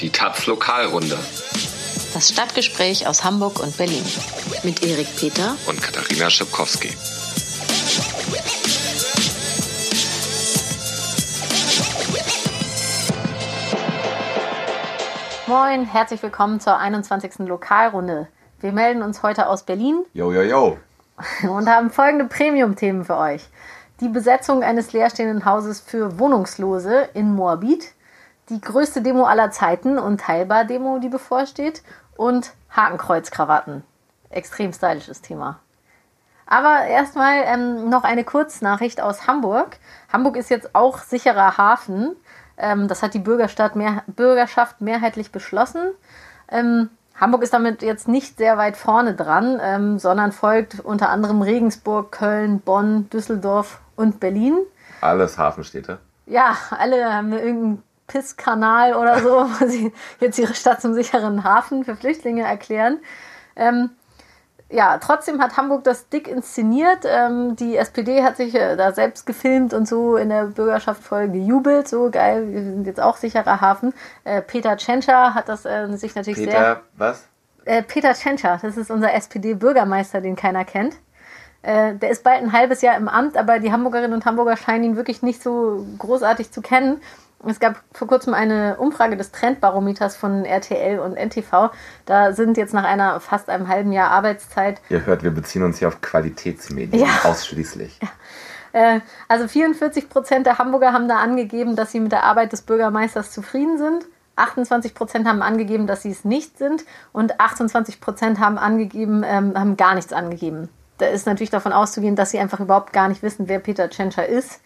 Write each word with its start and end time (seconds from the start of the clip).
Die 0.00 0.08
Taz 0.08 0.46
Lokalrunde. 0.46 1.18
Das 2.14 2.30
Stadtgespräch 2.30 3.06
aus 3.06 3.22
Hamburg 3.22 3.60
und 3.60 3.76
Berlin. 3.76 4.02
Mit 4.62 4.82
Erik 4.82 5.14
Peter 5.14 5.56
und 5.66 5.82
Katharina 5.82 6.30
Schipkowski. 6.30 6.88
Moin, 15.46 15.84
herzlich 15.84 16.22
willkommen 16.22 16.60
zur 16.60 16.78
21. 16.78 17.40
Lokalrunde. 17.40 18.28
Wir 18.60 18.72
melden 18.72 19.02
uns 19.02 19.22
heute 19.22 19.48
aus 19.48 19.64
Berlin. 19.64 20.06
Jo, 20.14 20.32
jo, 20.32 20.40
jo. 20.40 20.78
Und 21.42 21.68
haben 21.68 21.90
folgende 21.90 22.24
Premium-Themen 22.24 23.04
für 23.04 23.18
euch. 23.18 23.42
Die 24.00 24.08
Besetzung 24.08 24.62
eines 24.62 24.94
leerstehenden 24.94 25.44
Hauses 25.44 25.82
für 25.82 26.18
Wohnungslose 26.18 27.10
in 27.12 27.34
Moabit, 27.34 27.92
die 28.50 28.60
größte 28.60 29.02
Demo 29.02 29.24
aller 29.24 29.50
Zeiten 29.50 29.98
und 29.98 30.20
Teilbar-Demo, 30.20 30.98
die 30.98 31.08
bevorsteht, 31.08 31.82
und 32.16 32.52
Hakenkreuzkrawatten. 32.70 33.82
Extrem 34.28 34.72
stylisches 34.72 35.22
Thema. 35.22 35.60
Aber 36.46 36.84
erstmal 36.84 37.44
ähm, 37.46 37.88
noch 37.88 38.02
eine 38.04 38.24
Kurznachricht 38.24 39.00
aus 39.00 39.26
Hamburg. 39.26 39.78
Hamburg 40.12 40.36
ist 40.36 40.50
jetzt 40.50 40.74
auch 40.74 40.98
sicherer 40.98 41.56
Hafen. 41.56 42.16
Ähm, 42.58 42.88
das 42.88 43.02
hat 43.02 43.14
die 43.14 43.20
Bürgerstadt 43.20 43.76
mehr, 43.76 44.02
Bürgerschaft 44.08 44.80
mehrheitlich 44.80 45.30
beschlossen. 45.30 45.92
Ähm, 46.50 46.90
Hamburg 47.20 47.42
ist 47.42 47.52
damit 47.52 47.82
jetzt 47.82 48.08
nicht 48.08 48.38
sehr 48.38 48.58
weit 48.58 48.76
vorne 48.76 49.14
dran, 49.14 49.60
ähm, 49.62 49.98
sondern 49.98 50.32
folgt 50.32 50.80
unter 50.80 51.10
anderem 51.10 51.42
Regensburg, 51.42 52.12
Köln, 52.12 52.60
Bonn, 52.60 53.08
Düsseldorf 53.10 53.80
und 53.94 54.20
Berlin. 54.20 54.58
Alles 55.00 55.38
Hafenstädte. 55.38 55.98
Ja, 56.26 56.56
alle 56.70 57.12
haben 57.12 57.32
irgendeinen 57.32 57.82
Pisskanal 58.10 58.94
oder 58.94 59.20
so, 59.20 59.30
wo 59.60 59.66
sie 59.66 59.92
jetzt 60.18 60.38
ihre 60.38 60.54
Stadt 60.54 60.80
zum 60.80 60.94
sicheren 60.94 61.44
Hafen 61.44 61.84
für 61.84 61.94
Flüchtlinge 61.96 62.42
erklären. 62.42 62.98
Ähm, 63.56 63.90
ja, 64.72 64.98
trotzdem 64.98 65.40
hat 65.40 65.56
Hamburg 65.56 65.82
das 65.84 66.08
dick 66.08 66.28
inszeniert. 66.28 67.04
Ähm, 67.04 67.56
die 67.56 67.76
SPD 67.76 68.22
hat 68.22 68.36
sich 68.36 68.54
äh, 68.54 68.76
da 68.76 68.92
selbst 68.92 69.26
gefilmt 69.26 69.74
und 69.74 69.88
so 69.88 70.16
in 70.16 70.28
der 70.28 70.44
Bürgerschaft 70.44 71.02
voll 71.02 71.28
gejubelt. 71.28 71.88
So 71.88 72.10
geil, 72.10 72.52
wir 72.52 72.62
sind 72.62 72.86
jetzt 72.86 73.00
auch 73.00 73.16
sicherer 73.16 73.60
Hafen. 73.60 73.92
Äh, 74.24 74.42
Peter 74.42 74.76
Tschentscher 74.76 75.34
hat 75.34 75.48
das 75.48 75.64
äh, 75.64 75.88
sich 75.96 76.14
natürlich 76.14 76.38
Peter, 76.38 76.50
sehr. 76.52 76.74
Peter, 76.74 76.82
was? 76.96 77.28
Äh, 77.64 77.82
Peter 77.82 78.14
Tschentscher, 78.14 78.58
das 78.62 78.76
ist 78.76 78.90
unser 78.90 79.12
SPD-Bürgermeister, 79.12 80.20
den 80.20 80.36
keiner 80.36 80.64
kennt. 80.64 80.96
Äh, 81.62 81.94
der 81.94 82.10
ist 82.10 82.22
bald 82.22 82.40
ein 82.40 82.52
halbes 82.52 82.80
Jahr 82.80 82.96
im 82.96 83.08
Amt, 83.08 83.36
aber 83.36 83.58
die 83.58 83.72
Hamburgerinnen 83.72 84.14
und 84.14 84.24
Hamburger 84.24 84.56
scheinen 84.56 84.84
ihn 84.84 84.96
wirklich 84.96 85.22
nicht 85.22 85.42
so 85.42 85.84
großartig 85.98 86.52
zu 86.52 86.62
kennen. 86.62 87.00
Es 87.46 87.58
gab 87.58 87.82
vor 87.92 88.06
kurzem 88.06 88.34
eine 88.34 88.76
Umfrage 88.76 89.16
des 89.16 89.32
Trendbarometers 89.32 90.16
von 90.16 90.44
RTL 90.44 90.98
und 90.98 91.16
NTV. 91.16 91.70
Da 92.04 92.32
sind 92.32 92.56
jetzt 92.58 92.74
nach 92.74 92.84
einer 92.84 93.18
fast 93.20 93.48
einem 93.48 93.68
halben 93.68 93.92
Jahr 93.92 94.10
Arbeitszeit. 94.10 94.80
Ihr 94.90 95.06
hört, 95.06 95.22
wir 95.22 95.30
beziehen 95.30 95.62
uns 95.62 95.78
hier 95.78 95.88
auf 95.88 96.00
Qualitätsmedien 96.02 97.02
Ja. 97.02 97.08
ausschließlich. 97.24 97.98
Äh, 98.72 99.00
also 99.26 99.48
44 99.48 100.08
Prozent 100.10 100.46
der 100.46 100.58
Hamburger 100.58 100.92
haben 100.92 101.08
da 101.08 101.16
angegeben, 101.16 101.76
dass 101.76 101.92
sie 101.92 102.00
mit 102.00 102.12
der 102.12 102.24
Arbeit 102.24 102.52
des 102.52 102.62
Bürgermeisters 102.62 103.32
zufrieden 103.32 103.78
sind. 103.78 104.04
28 104.36 104.94
Prozent 104.94 105.26
haben 105.26 105.42
angegeben, 105.42 105.86
dass 105.86 106.02
sie 106.02 106.10
es 106.10 106.24
nicht 106.24 106.58
sind. 106.58 106.84
Und 107.12 107.40
28 107.40 108.00
Prozent 108.00 108.38
haben 108.38 108.58
angegeben, 108.58 109.24
ähm, 109.26 109.54
haben 109.58 109.76
gar 109.76 109.94
nichts 109.94 110.12
angegeben. 110.12 110.68
Da 110.98 111.06
ist 111.06 111.26
natürlich 111.26 111.50
davon 111.50 111.72
auszugehen, 111.72 112.16
dass 112.16 112.30
sie 112.30 112.38
einfach 112.38 112.60
überhaupt 112.60 112.92
gar 112.92 113.08
nicht 113.08 113.22
wissen, 113.22 113.48
wer 113.48 113.58
Peter 113.58 113.88
Tschentscher 113.88 114.26
ist. 114.26 114.60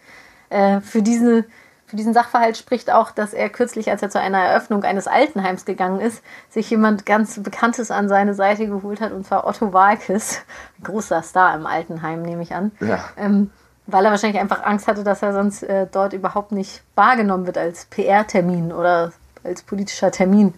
Äh, 0.49 0.81
für 0.81 1.01
diese 1.01 1.45
für 1.87 1.95
diesen 1.95 2.13
Sachverhalt 2.13 2.57
spricht 2.57 2.91
auch, 2.91 3.11
dass 3.11 3.33
er 3.33 3.49
kürzlich, 3.49 3.91
als 3.91 4.01
er 4.01 4.09
zu 4.09 4.19
einer 4.19 4.39
Eröffnung 4.39 4.83
eines 4.83 5.07
Altenheims 5.07 5.65
gegangen 5.65 5.99
ist, 5.99 6.23
sich 6.49 6.69
jemand 6.69 7.05
ganz 7.05 7.41
Bekanntes 7.41 7.91
an 7.91 8.09
seine 8.09 8.33
Seite 8.33 8.67
geholt 8.67 9.01
hat, 9.01 9.11
und 9.11 9.25
zwar 9.25 9.45
Otto 9.45 9.71
Walkes, 9.71 10.41
großer 10.83 11.21
Star 11.21 11.55
im 11.55 11.65
Altenheim, 11.65 12.23
nehme 12.23 12.41
ich 12.41 12.55
an. 12.55 12.71
Ja. 12.79 13.03
Ähm, 13.17 13.51
weil 13.87 14.03
er 14.03 14.11
wahrscheinlich 14.11 14.41
einfach 14.41 14.63
Angst 14.63 14.87
hatte, 14.87 15.03
dass 15.03 15.21
er 15.21 15.33
sonst 15.33 15.61
äh, 15.61 15.85
dort 15.91 16.13
überhaupt 16.13 16.51
nicht 16.51 16.81
wahrgenommen 16.95 17.45
wird 17.45 17.57
als 17.57 17.85
PR-Termin 17.85 18.71
oder 18.71 19.11
als 19.43 19.61
politischer 19.61 20.09
Termin. 20.09 20.55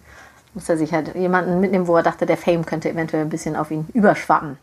Muss 0.54 0.68
er 0.68 0.78
sich 0.78 0.94
halt 0.94 1.14
jemanden 1.14 1.60
mitnehmen, 1.60 1.86
wo 1.86 1.96
er 1.96 2.02
dachte, 2.02 2.24
der 2.24 2.38
Fame 2.38 2.64
könnte 2.64 2.88
eventuell 2.88 3.22
ein 3.22 3.28
bisschen 3.28 3.54
auf 3.54 3.70
ihn 3.70 3.86
überschwappen. 3.92 4.56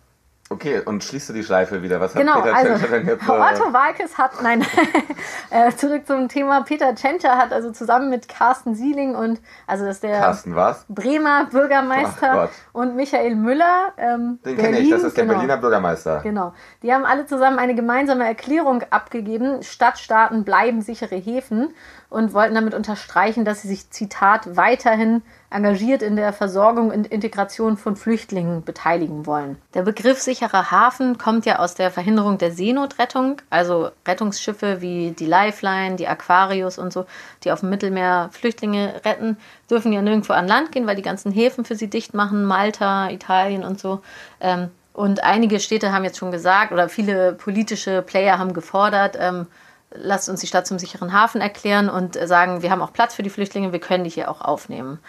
Okay, 0.48 0.80
und 0.86 1.04
schließt 1.04 1.30
du 1.30 1.34
die 1.34 1.44
Schleife 1.44 1.82
wieder? 1.82 2.00
Was 2.00 2.14
hat 2.14 2.22
Genau, 2.22 2.40
Peter 2.42 2.56
also 2.56 2.74
Tschentscher 2.74 2.88
denn 3.00 3.08
jetzt? 3.08 3.24
äh, 3.28 3.32
Otto 3.32 3.74
Walkes 3.74 4.16
hat, 4.20 4.44
nein, 4.44 4.64
äh, 5.50 5.72
zurück 5.72 6.06
zum 6.06 6.30
Thema, 6.30 6.62
Peter 6.62 6.94
Tschentscher 6.94 7.36
hat 7.36 7.52
also 7.52 7.72
zusammen 7.72 8.12
mit 8.12 8.28
Carsten 8.28 8.76
Sieling 8.76 9.16
und, 9.16 9.42
also 9.66 9.86
das 9.86 9.96
ist 9.96 10.04
der 10.04 10.20
Carsten 10.20 10.56
was? 10.56 10.86
Bremer 10.88 11.46
Bürgermeister 11.46 12.34
Gott. 12.34 12.50
und 12.74 12.96
Michael 12.96 13.36
Müller, 13.36 13.94
ähm, 13.98 14.38
Den 14.46 14.56
kenne 14.56 14.78
ich, 14.78 14.92
das 14.92 15.02
ist 15.02 15.18
der 15.18 15.24
genau. 15.24 15.38
Berliner 15.38 15.58
Bürgermeister. 15.58 16.20
Genau. 16.22 16.54
Die 16.84 16.94
haben 16.94 17.06
alle 17.06 17.26
zusammen 17.26 17.58
eine 17.58 17.74
gemeinsame 17.74 18.26
Erklärung 18.26 18.84
abgegeben. 18.92 19.64
Stadtstaaten 19.64 20.44
bleiben 20.44 20.82
sichere 20.82 21.16
Häfen 21.16 21.74
und 22.10 22.36
wollten 22.36 22.54
damit 22.54 22.76
unterstreichen, 22.76 23.46
dass 23.46 23.64
sie 23.64 23.68
sich, 23.68 23.90
Zitat, 23.90 24.56
weiterhin 24.56 25.24
engagiert 25.56 26.02
in 26.02 26.16
der 26.16 26.34
Versorgung 26.34 26.92
und 26.92 27.08
Integration 27.08 27.78
von 27.78 27.96
Flüchtlingen 27.96 28.64
beteiligen 28.64 29.26
wollen. 29.26 29.58
Der 29.74 29.84
Begriff 29.84 30.22
sicherer 30.22 30.70
Hafen 30.70 31.18
kommt 31.18 31.46
ja 31.46 31.60
aus 31.60 31.76
der 31.76 31.92
Verhinderung 31.92 32.38
der 32.38 32.52
Seenotrettung, 32.52 33.42
also 33.50 33.90
Rettungsschiffe 34.08 34.82
wie 34.82 35.12
die 35.12 35.26
Lifeline, 35.26 35.96
die 35.96 36.08
Aquarius 36.08 36.78
und 36.78 36.92
so, 36.92 37.06
die 37.44 37.52
auf 37.52 37.62
dem 37.62 37.70
Mittelmeer 37.70 38.30
Flüchtlinge 38.34 39.02
retten, 39.06 39.38
dürfen 39.70 39.94
ja 39.94 40.02
nirgendwo 40.02 40.34
an 40.34 40.48
Land 40.48 40.72
gehen, 40.72 40.88
weil 40.88 40.96
die 40.96 41.02
ganzen 41.02 41.32
Häfen 41.32 41.66
für 41.66 41.76
sie 41.76 41.90
dicht 41.90 42.14
machen, 42.14 42.44
Malta, 42.44 43.10
Italien 43.10 43.64
und 43.64 43.80
so. 43.80 44.02
Ähm, 44.42 44.70
und 44.94 45.24
einige 45.24 45.60
Städte 45.60 45.92
haben 45.92 46.04
jetzt 46.04 46.18
schon 46.18 46.32
gesagt, 46.32 46.72
oder 46.72 46.90
viele 46.90 47.34
politische 47.34 48.02
Player 48.02 48.38
haben 48.38 48.54
gefordert, 48.54 49.18
ähm, 49.20 49.48
lasst 49.92 50.30
uns 50.30 50.42
die 50.42 50.48
Stadt 50.48 50.68
zum 50.68 50.80
sicheren 50.80 51.14
Hafen 51.14 51.42
erklären 51.42 51.90
und 51.90 52.16
sagen, 52.28 52.62
wir 52.62 52.72
haben 52.72 52.82
auch 52.82 52.94
Platz 52.94 53.14
für 53.16 53.24
die 53.24 53.30
Flüchtlinge, 53.30 53.72
wir 53.72 53.80
können 53.80 54.04
die 54.04 54.10
hier 54.10 54.30
auch 54.30 54.42
aufnehmen. 54.42 55.00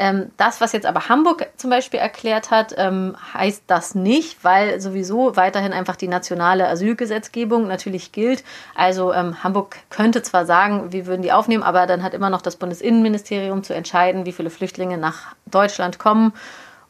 Ähm, 0.00 0.30
das, 0.36 0.60
was 0.60 0.72
jetzt 0.72 0.86
aber 0.86 1.08
Hamburg 1.08 1.48
zum 1.56 1.70
Beispiel 1.70 1.98
erklärt 1.98 2.52
hat, 2.52 2.72
ähm, 2.78 3.16
heißt 3.34 3.64
das 3.66 3.96
nicht, 3.96 4.44
weil 4.44 4.80
sowieso 4.80 5.34
weiterhin 5.34 5.72
einfach 5.72 5.96
die 5.96 6.06
nationale 6.06 6.68
Asylgesetzgebung 6.68 7.66
natürlich 7.66 8.12
gilt. 8.12 8.44
Also 8.76 9.12
ähm, 9.12 9.42
Hamburg 9.42 9.76
könnte 9.90 10.22
zwar 10.22 10.46
sagen, 10.46 10.92
wir 10.92 11.06
würden 11.06 11.22
die 11.22 11.32
aufnehmen, 11.32 11.64
aber 11.64 11.86
dann 11.86 12.04
hat 12.04 12.14
immer 12.14 12.30
noch 12.30 12.42
das 12.42 12.54
Bundesinnenministerium 12.54 13.64
zu 13.64 13.74
entscheiden, 13.74 14.24
wie 14.24 14.32
viele 14.32 14.50
Flüchtlinge 14.50 14.98
nach 14.98 15.34
Deutschland 15.46 15.98
kommen. 15.98 16.32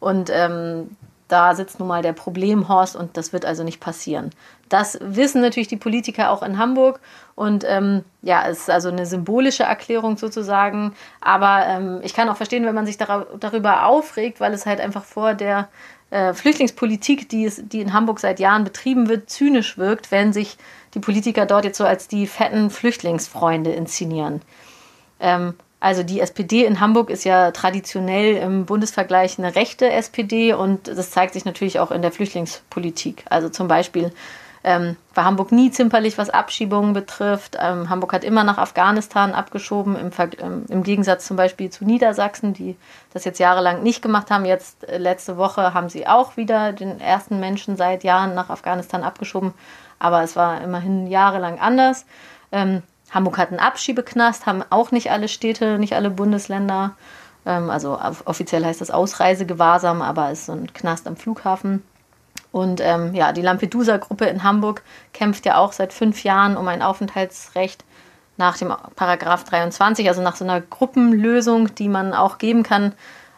Und 0.00 0.30
ähm, 0.30 0.94
da 1.28 1.54
sitzt 1.54 1.78
nun 1.78 1.88
mal 1.88 2.02
der 2.02 2.14
Problemhorst 2.14 2.96
und 2.96 3.16
das 3.16 3.32
wird 3.32 3.44
also 3.44 3.62
nicht 3.62 3.80
passieren. 3.80 4.30
Das 4.68 4.98
wissen 5.00 5.40
natürlich 5.40 5.68
die 5.68 5.76
Politiker 5.76 6.30
auch 6.30 6.42
in 6.42 6.58
Hamburg 6.58 7.00
und 7.34 7.64
ähm, 7.66 8.04
ja, 8.22 8.46
es 8.48 8.60
ist 8.60 8.70
also 8.70 8.88
eine 8.88 9.06
symbolische 9.06 9.62
Erklärung 9.62 10.16
sozusagen. 10.16 10.94
Aber 11.20 11.66
ähm, 11.66 12.00
ich 12.02 12.14
kann 12.14 12.28
auch 12.28 12.36
verstehen, 12.36 12.64
wenn 12.64 12.74
man 12.74 12.86
sich 12.86 12.98
darüber 12.98 13.86
aufregt, 13.86 14.40
weil 14.40 14.52
es 14.52 14.66
halt 14.66 14.80
einfach 14.80 15.04
vor 15.04 15.34
der 15.34 15.68
äh, 16.10 16.32
Flüchtlingspolitik, 16.32 17.28
die, 17.28 17.44
es, 17.44 17.62
die 17.62 17.80
in 17.80 17.92
Hamburg 17.92 18.20
seit 18.20 18.40
Jahren 18.40 18.64
betrieben 18.64 19.08
wird, 19.08 19.30
zynisch 19.30 19.76
wirkt, 19.78 20.10
wenn 20.10 20.32
sich 20.32 20.56
die 20.94 21.00
Politiker 21.00 21.44
dort 21.46 21.64
jetzt 21.64 21.78
so 21.78 21.84
als 21.84 22.08
die 22.08 22.26
fetten 22.26 22.70
Flüchtlingsfreunde 22.70 23.72
inszenieren. 23.72 24.42
Ähm, 25.20 25.54
also 25.80 26.02
die 26.02 26.20
SPD 26.20 26.64
in 26.64 26.80
Hamburg 26.80 27.08
ist 27.08 27.24
ja 27.24 27.52
traditionell 27.52 28.36
im 28.36 28.66
Bundesvergleich 28.66 29.38
eine 29.38 29.54
rechte 29.54 29.90
SPD 29.90 30.52
und 30.52 30.88
das 30.88 31.10
zeigt 31.10 31.34
sich 31.34 31.44
natürlich 31.44 31.78
auch 31.78 31.92
in 31.92 32.02
der 32.02 32.10
Flüchtlingspolitik. 32.10 33.24
Also 33.30 33.48
zum 33.48 33.68
Beispiel 33.68 34.12
ähm, 34.64 34.96
war 35.14 35.24
Hamburg 35.24 35.52
nie 35.52 35.70
zimperlich, 35.70 36.18
was 36.18 36.30
Abschiebungen 36.30 36.92
betrifft. 36.92 37.56
Ähm, 37.60 37.88
Hamburg 37.88 38.12
hat 38.12 38.24
immer 38.24 38.42
nach 38.42 38.58
Afghanistan 38.58 39.32
abgeschoben, 39.32 39.94
im, 39.96 40.10
ähm, 40.40 40.66
im 40.68 40.82
Gegensatz 40.82 41.26
zum 41.26 41.36
Beispiel 41.36 41.70
zu 41.70 41.84
Niedersachsen, 41.84 42.54
die 42.54 42.76
das 43.12 43.24
jetzt 43.24 43.38
jahrelang 43.38 43.84
nicht 43.84 44.02
gemacht 44.02 44.30
haben. 44.32 44.44
Jetzt 44.44 44.82
äh, 44.88 44.98
letzte 44.98 45.36
Woche 45.36 45.74
haben 45.74 45.88
sie 45.88 46.08
auch 46.08 46.36
wieder 46.36 46.72
den 46.72 47.00
ersten 47.00 47.38
Menschen 47.38 47.76
seit 47.76 48.02
Jahren 48.02 48.34
nach 48.34 48.50
Afghanistan 48.50 49.04
abgeschoben, 49.04 49.54
aber 50.00 50.24
es 50.24 50.34
war 50.34 50.60
immerhin 50.60 51.06
jahrelang 51.06 51.60
anders. 51.60 52.04
Hamburg 53.10 53.38
hat 53.38 53.50
einen 53.50 53.60
Abschiebeknast, 53.60 54.46
haben 54.46 54.62
auch 54.70 54.90
nicht 54.90 55.10
alle 55.10 55.28
Städte, 55.28 55.78
nicht 55.78 55.94
alle 55.94 56.10
Bundesländer. 56.10 56.94
Ähm, 57.46 57.70
also 57.70 57.98
off- 57.98 58.26
offiziell 58.26 58.64
heißt 58.64 58.80
das 58.80 58.90
Ausreisegewahrsam, 58.90 60.02
aber 60.02 60.30
es 60.30 60.40
ist 60.40 60.46
so 60.46 60.52
ein 60.52 60.72
Knast 60.72 61.06
am 61.06 61.16
Flughafen. 61.16 61.82
Und 62.52 62.80
ähm, 62.80 63.14
ja, 63.14 63.32
die 63.32 63.42
Lampedusa-Gruppe 63.42 64.26
in 64.26 64.42
Hamburg 64.42 64.82
kämpft 65.12 65.44
ja 65.46 65.58
auch 65.58 65.72
seit 65.72 65.92
fünf 65.92 66.24
Jahren 66.24 66.56
um 66.56 66.66
ein 66.68 66.82
Aufenthaltsrecht 66.82 67.84
nach 68.36 68.56
dem 68.56 68.72
Paragraph 68.96 69.44
23, 69.44 70.08
also 70.08 70.22
nach 70.22 70.36
so 70.36 70.44
einer 70.44 70.60
Gruppenlösung, 70.60 71.74
die 71.74 71.88
man 71.88 72.14
auch 72.14 72.38
geben 72.38 72.62
kann 72.62 72.94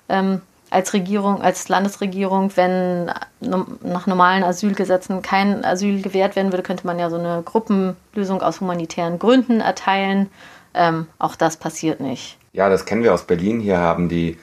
ähm, 0.08 0.42
als 0.70 0.92
Regierung, 0.92 1.42
als 1.42 1.68
Landesregierung, 1.68 2.52
wenn 2.56 3.10
nach 3.40 4.06
normalen 4.06 4.44
Asylgesetzen 4.44 5.20
kein 5.20 5.64
Asyl 5.64 6.00
gewährt 6.00 6.36
werden 6.36 6.52
würde, 6.52 6.62
könnte 6.62 6.86
man 6.86 6.98
ja 6.98 7.10
so 7.10 7.18
eine 7.18 7.42
Gruppenlösung 7.44 8.40
aus 8.40 8.60
humanitären 8.60 9.18
Gründen 9.18 9.60
erteilen. 9.60 10.30
Ähm, 10.72 11.08
auch 11.18 11.34
das 11.34 11.56
passiert 11.56 12.00
nicht. 12.00 12.38
Ja, 12.52 12.68
das 12.68 12.84
kennen 12.84 13.02
wir 13.02 13.12
aus 13.12 13.24
Berlin. 13.24 13.60
Hier 13.60 13.78
haben 13.78 14.08
die 14.08 14.38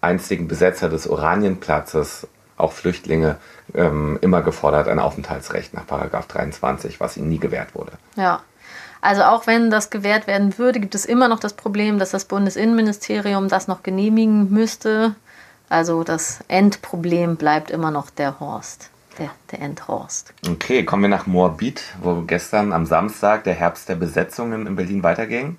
einstigen 0.00 0.48
Besetzer 0.48 0.88
des 0.88 1.08
Oranienplatzes, 1.08 2.26
auch 2.56 2.72
Flüchtlinge, 2.72 3.36
ähm, 3.74 4.18
immer 4.20 4.42
gefordert 4.42 4.88
ein 4.88 4.98
Aufenthaltsrecht 4.98 5.72
nach 5.72 5.86
Paragraph 5.86 6.26
23, 6.26 7.00
was 7.00 7.16
ihnen 7.16 7.28
nie 7.28 7.38
gewährt 7.38 7.74
wurde. 7.74 7.92
Ja. 8.16 8.42
Also 9.02 9.22
auch 9.22 9.46
wenn 9.46 9.70
das 9.70 9.88
gewährt 9.88 10.26
werden 10.26 10.58
würde, 10.58 10.78
gibt 10.78 10.94
es 10.94 11.06
immer 11.06 11.28
noch 11.28 11.40
das 11.40 11.54
Problem, 11.54 11.98
dass 11.98 12.10
das 12.10 12.26
Bundesinnenministerium 12.26 13.48
das 13.48 13.66
noch 13.66 13.82
genehmigen 13.82 14.50
müsste. 14.50 15.14
Also 15.70 16.02
das 16.02 16.40
Endproblem 16.48 17.36
bleibt 17.36 17.70
immer 17.70 17.92
noch 17.92 18.10
der 18.10 18.40
Horst, 18.40 18.90
der, 19.18 19.30
der 19.52 19.62
Endhorst. 19.62 20.34
Okay, 20.50 20.84
kommen 20.84 21.02
wir 21.02 21.08
nach 21.08 21.28
Moabit, 21.28 21.82
wo 22.02 22.22
gestern 22.22 22.72
am 22.72 22.86
Samstag 22.86 23.44
der 23.44 23.54
Herbst 23.54 23.88
der 23.88 23.94
Besetzungen 23.94 24.66
in 24.66 24.74
Berlin 24.74 25.04
weiterging. 25.04 25.58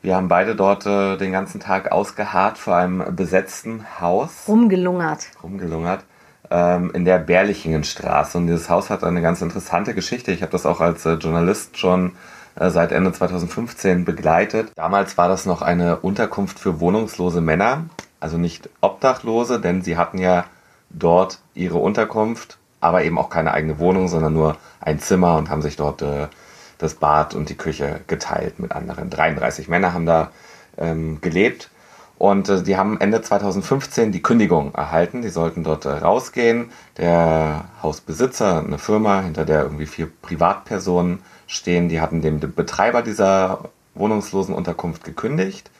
Wir 0.00 0.16
haben 0.16 0.28
beide 0.28 0.56
dort 0.56 0.86
äh, 0.86 1.18
den 1.18 1.32
ganzen 1.32 1.60
Tag 1.60 1.92
ausgeharrt 1.92 2.56
vor 2.56 2.76
einem 2.76 3.14
besetzten 3.14 3.84
Haus. 4.00 4.48
Rumgelungert. 4.48 5.26
Rumgelungert. 5.42 6.02
Ähm, 6.50 6.90
in 6.94 7.04
der 7.04 7.18
Berlichingenstraße. 7.18 8.38
Und 8.38 8.46
dieses 8.46 8.70
Haus 8.70 8.88
hat 8.88 9.04
eine 9.04 9.20
ganz 9.20 9.42
interessante 9.42 9.94
Geschichte. 9.94 10.32
Ich 10.32 10.40
habe 10.40 10.50
das 10.50 10.64
auch 10.64 10.80
als 10.80 11.04
äh, 11.04 11.12
Journalist 11.12 11.76
schon 11.76 12.12
äh, 12.56 12.70
seit 12.70 12.90
Ende 12.90 13.12
2015 13.12 14.06
begleitet. 14.06 14.72
Damals 14.76 15.18
war 15.18 15.28
das 15.28 15.44
noch 15.44 15.60
eine 15.60 15.98
Unterkunft 15.98 16.58
für 16.58 16.80
wohnungslose 16.80 17.42
Männer, 17.42 17.84
also 18.22 18.38
nicht 18.38 18.70
Obdachlose, 18.80 19.60
denn 19.60 19.82
sie 19.82 19.96
hatten 19.96 20.18
ja 20.18 20.44
dort 20.90 21.40
ihre 21.54 21.78
Unterkunft, 21.78 22.58
aber 22.80 23.02
eben 23.02 23.18
auch 23.18 23.30
keine 23.30 23.52
eigene 23.52 23.80
Wohnung, 23.80 24.06
sondern 24.06 24.32
nur 24.32 24.56
ein 24.80 25.00
Zimmer 25.00 25.36
und 25.36 25.50
haben 25.50 25.62
sich 25.62 25.76
dort 25.76 26.02
äh, 26.02 26.28
das 26.78 26.94
Bad 26.94 27.34
und 27.34 27.48
die 27.48 27.56
Küche 27.56 28.00
geteilt 28.06 28.60
mit 28.60 28.72
anderen. 28.72 29.10
33 29.10 29.68
Männer 29.68 29.92
haben 29.92 30.06
da 30.06 30.30
ähm, 30.78 31.20
gelebt 31.20 31.70
und 32.16 32.48
äh, 32.48 32.62
die 32.62 32.76
haben 32.76 33.00
Ende 33.00 33.22
2015 33.22 34.12
die 34.12 34.22
Kündigung 34.22 34.72
erhalten. 34.72 35.22
Die 35.22 35.28
sollten 35.28 35.64
dort 35.64 35.84
äh, 35.84 35.90
rausgehen. 35.90 36.70
Der 36.98 37.64
Hausbesitzer, 37.82 38.60
eine 38.60 38.78
Firma, 38.78 39.22
hinter 39.22 39.44
der 39.44 39.64
irgendwie 39.64 39.86
vier 39.86 40.08
Privatpersonen 40.22 41.18
stehen, 41.48 41.88
die 41.88 42.00
hatten 42.00 42.22
dem 42.22 42.38
Betreiber 42.38 43.02
dieser 43.02 43.70
wohnungslosen 43.94 44.54
Unterkunft 44.54 45.02
gekündigt 45.02 45.72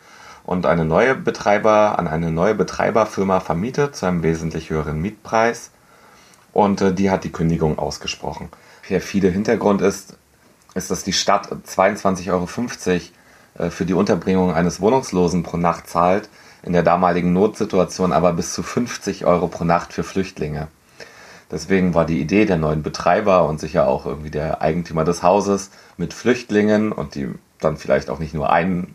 und 0.45 0.67
eine 0.67 0.85
neue 0.85 1.15
Betreiber 1.15 1.99
an 1.99 2.09
eine 2.09 2.31
neue 2.31 2.55
Betreiberfirma 2.55 3.41
vermietet 3.41 3.97
zu 3.97 4.07
einem 4.07 4.23
wesentlich 4.23 4.71
höheren 4.71 5.01
Mietpreis. 5.01 5.71
Und 6.53 6.81
äh, 6.81 6.93
die 6.93 7.11
hat 7.11 7.25
die 7.25 7.33
Kündigung 7.33 7.79
ausgesprochen. 7.79 8.49
Der 8.89 9.01
viele 9.01 9.29
Hintergrund 9.29 9.81
ist, 9.81 10.17
ist, 10.75 10.91
dass 10.91 11.05
die 11.05 11.13
Stadt 11.13 11.49
22,50 11.67 12.31
Euro 12.31 12.47
äh, 13.59 13.71
für 13.71 13.85
die 13.85 13.95
Unterbringung 13.95 14.53
eines 14.53 14.81
Wohnungslosen 14.81 15.43
pro 15.43 15.57
Nacht 15.57 15.89
zahlt, 15.89 16.29
in 16.63 16.73
der 16.73 16.83
damaligen 16.83 17.33
Notsituation 17.33 18.13
aber 18.13 18.33
bis 18.33 18.53
zu 18.53 18.63
50 18.63 19.25
Euro 19.25 19.49
pro 19.49 19.65
Nacht 19.65 19.93
für 19.93 20.05
Flüchtlinge. 20.05 20.69
Deswegen 21.51 21.93
war 21.95 22.07
die 22.07 22.21
Idee 22.21 22.47
der 22.47 22.57
neuen 22.57 22.83
Betreiber 22.83 23.47
und 23.47 23.61
sicher 23.61 23.87
auch 23.87 24.07
irgendwie 24.07 24.31
der 24.31 24.63
Eigentümer 24.63 25.05
des 25.05 25.23
Hauses 25.23 25.71
mit 25.99 26.15
Flüchtlingen 26.15 26.93
und 26.93 27.15
die 27.15 27.29
dann 27.61 27.77
vielleicht 27.77 28.09
auch 28.09 28.19
nicht 28.19 28.33
nur 28.33 28.51
ein, 28.51 28.95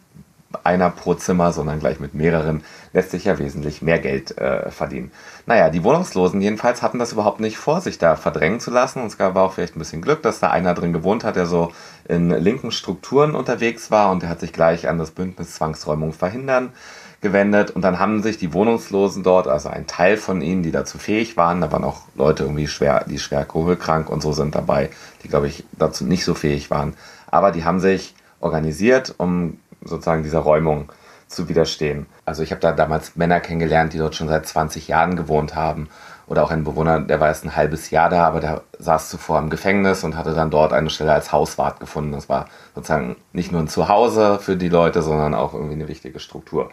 einer 0.63 0.89
pro 0.89 1.13
Zimmer, 1.13 1.51
sondern 1.51 1.79
gleich 1.79 1.99
mit 1.99 2.13
mehreren, 2.13 2.63
lässt 2.93 3.11
sich 3.11 3.25
ja 3.25 3.37
wesentlich 3.37 3.81
mehr 3.81 3.99
Geld 3.99 4.37
äh, 4.37 4.71
verdienen. 4.71 5.11
Naja, 5.45 5.69
die 5.69 5.83
Wohnungslosen 5.83 6.41
jedenfalls 6.41 6.81
hatten 6.81 6.99
das 6.99 7.11
überhaupt 7.11 7.39
nicht 7.39 7.57
vor, 7.57 7.81
sich 7.81 7.97
da 7.97 8.15
verdrängen 8.15 8.59
zu 8.59 8.71
lassen. 8.71 9.01
Und 9.01 9.07
es 9.07 9.17
gab 9.17 9.35
auch 9.35 9.53
vielleicht 9.53 9.75
ein 9.75 9.79
bisschen 9.79 10.01
Glück, 10.01 10.21
dass 10.23 10.39
da 10.39 10.49
einer 10.49 10.73
drin 10.73 10.93
gewohnt 10.93 11.23
hat, 11.23 11.35
der 11.35 11.45
so 11.45 11.71
in 12.07 12.29
linken 12.29 12.71
Strukturen 12.71 13.35
unterwegs 13.35 13.91
war 13.91 14.11
und 14.11 14.23
der 14.23 14.29
hat 14.29 14.39
sich 14.39 14.53
gleich 14.53 14.87
an 14.87 14.97
das 14.97 15.11
Bündnis 15.11 15.55
Zwangsräumung 15.55 16.13
verhindern 16.13 16.71
gewendet 17.19 17.71
und 17.71 17.81
dann 17.81 17.99
haben 17.99 18.21
sich 18.21 18.37
die 18.37 18.53
Wohnungslosen 18.53 19.23
dort, 19.23 19.47
also 19.47 19.69
ein 19.69 19.87
Teil 19.87 20.17
von 20.17 20.41
ihnen, 20.41 20.61
die 20.61 20.71
dazu 20.71 20.99
fähig 20.99 21.35
waren, 21.35 21.61
da 21.61 21.71
waren 21.71 21.83
auch 21.83 22.01
Leute 22.15 22.43
irgendwie 22.43 22.67
schwer, 22.67 23.05
die 23.07 23.17
schwer 23.17 23.39
alkoholkrank 23.39 24.09
und 24.09 24.21
so 24.21 24.33
sind 24.33 24.53
dabei, 24.53 24.91
die 25.23 25.27
glaube 25.27 25.47
ich 25.47 25.63
dazu 25.71 26.05
nicht 26.05 26.23
so 26.23 26.35
fähig 26.35 26.69
waren, 26.69 26.93
aber 27.31 27.51
die 27.51 27.63
haben 27.63 27.79
sich 27.79 28.13
organisiert, 28.39 29.15
um 29.17 29.57
sozusagen 29.81 30.23
dieser 30.23 30.39
Räumung 30.39 30.91
zu 31.27 31.49
widerstehen. 31.49 32.05
Also 32.25 32.43
ich 32.43 32.51
habe 32.51 32.61
da 32.61 32.71
damals 32.71 33.15
Männer 33.15 33.39
kennengelernt, 33.39 33.93
die 33.93 33.97
dort 33.97 34.15
schon 34.15 34.29
seit 34.29 34.47
20 34.47 34.87
Jahren 34.87 35.15
gewohnt 35.15 35.55
haben 35.55 35.89
oder 36.25 36.43
auch 36.43 36.51
ein 36.51 36.63
Bewohner, 36.63 36.99
der 36.99 37.19
war 37.19 37.27
erst 37.27 37.45
ein 37.45 37.55
halbes 37.55 37.89
Jahr 37.89 38.09
da, 38.09 38.25
aber 38.25 38.39
der 38.39 38.61
saß 38.79 39.09
zuvor 39.09 39.39
im 39.39 39.49
Gefängnis 39.49 40.03
und 40.03 40.17
hatte 40.17 40.33
dann 40.33 40.51
dort 40.51 40.73
eine 40.73 40.89
Stelle 40.89 41.13
als 41.13 41.31
Hauswart 41.31 41.79
gefunden. 41.79 42.11
Das 42.11 42.29
war 42.29 42.47
sozusagen 42.75 43.15
nicht 43.33 43.51
nur 43.51 43.61
ein 43.61 43.67
Zuhause 43.67 44.39
für 44.39 44.57
die 44.57 44.69
Leute, 44.69 45.01
sondern 45.01 45.33
auch 45.33 45.53
irgendwie 45.53 45.75
eine 45.75 45.87
wichtige 45.87 46.19
Struktur 46.19 46.69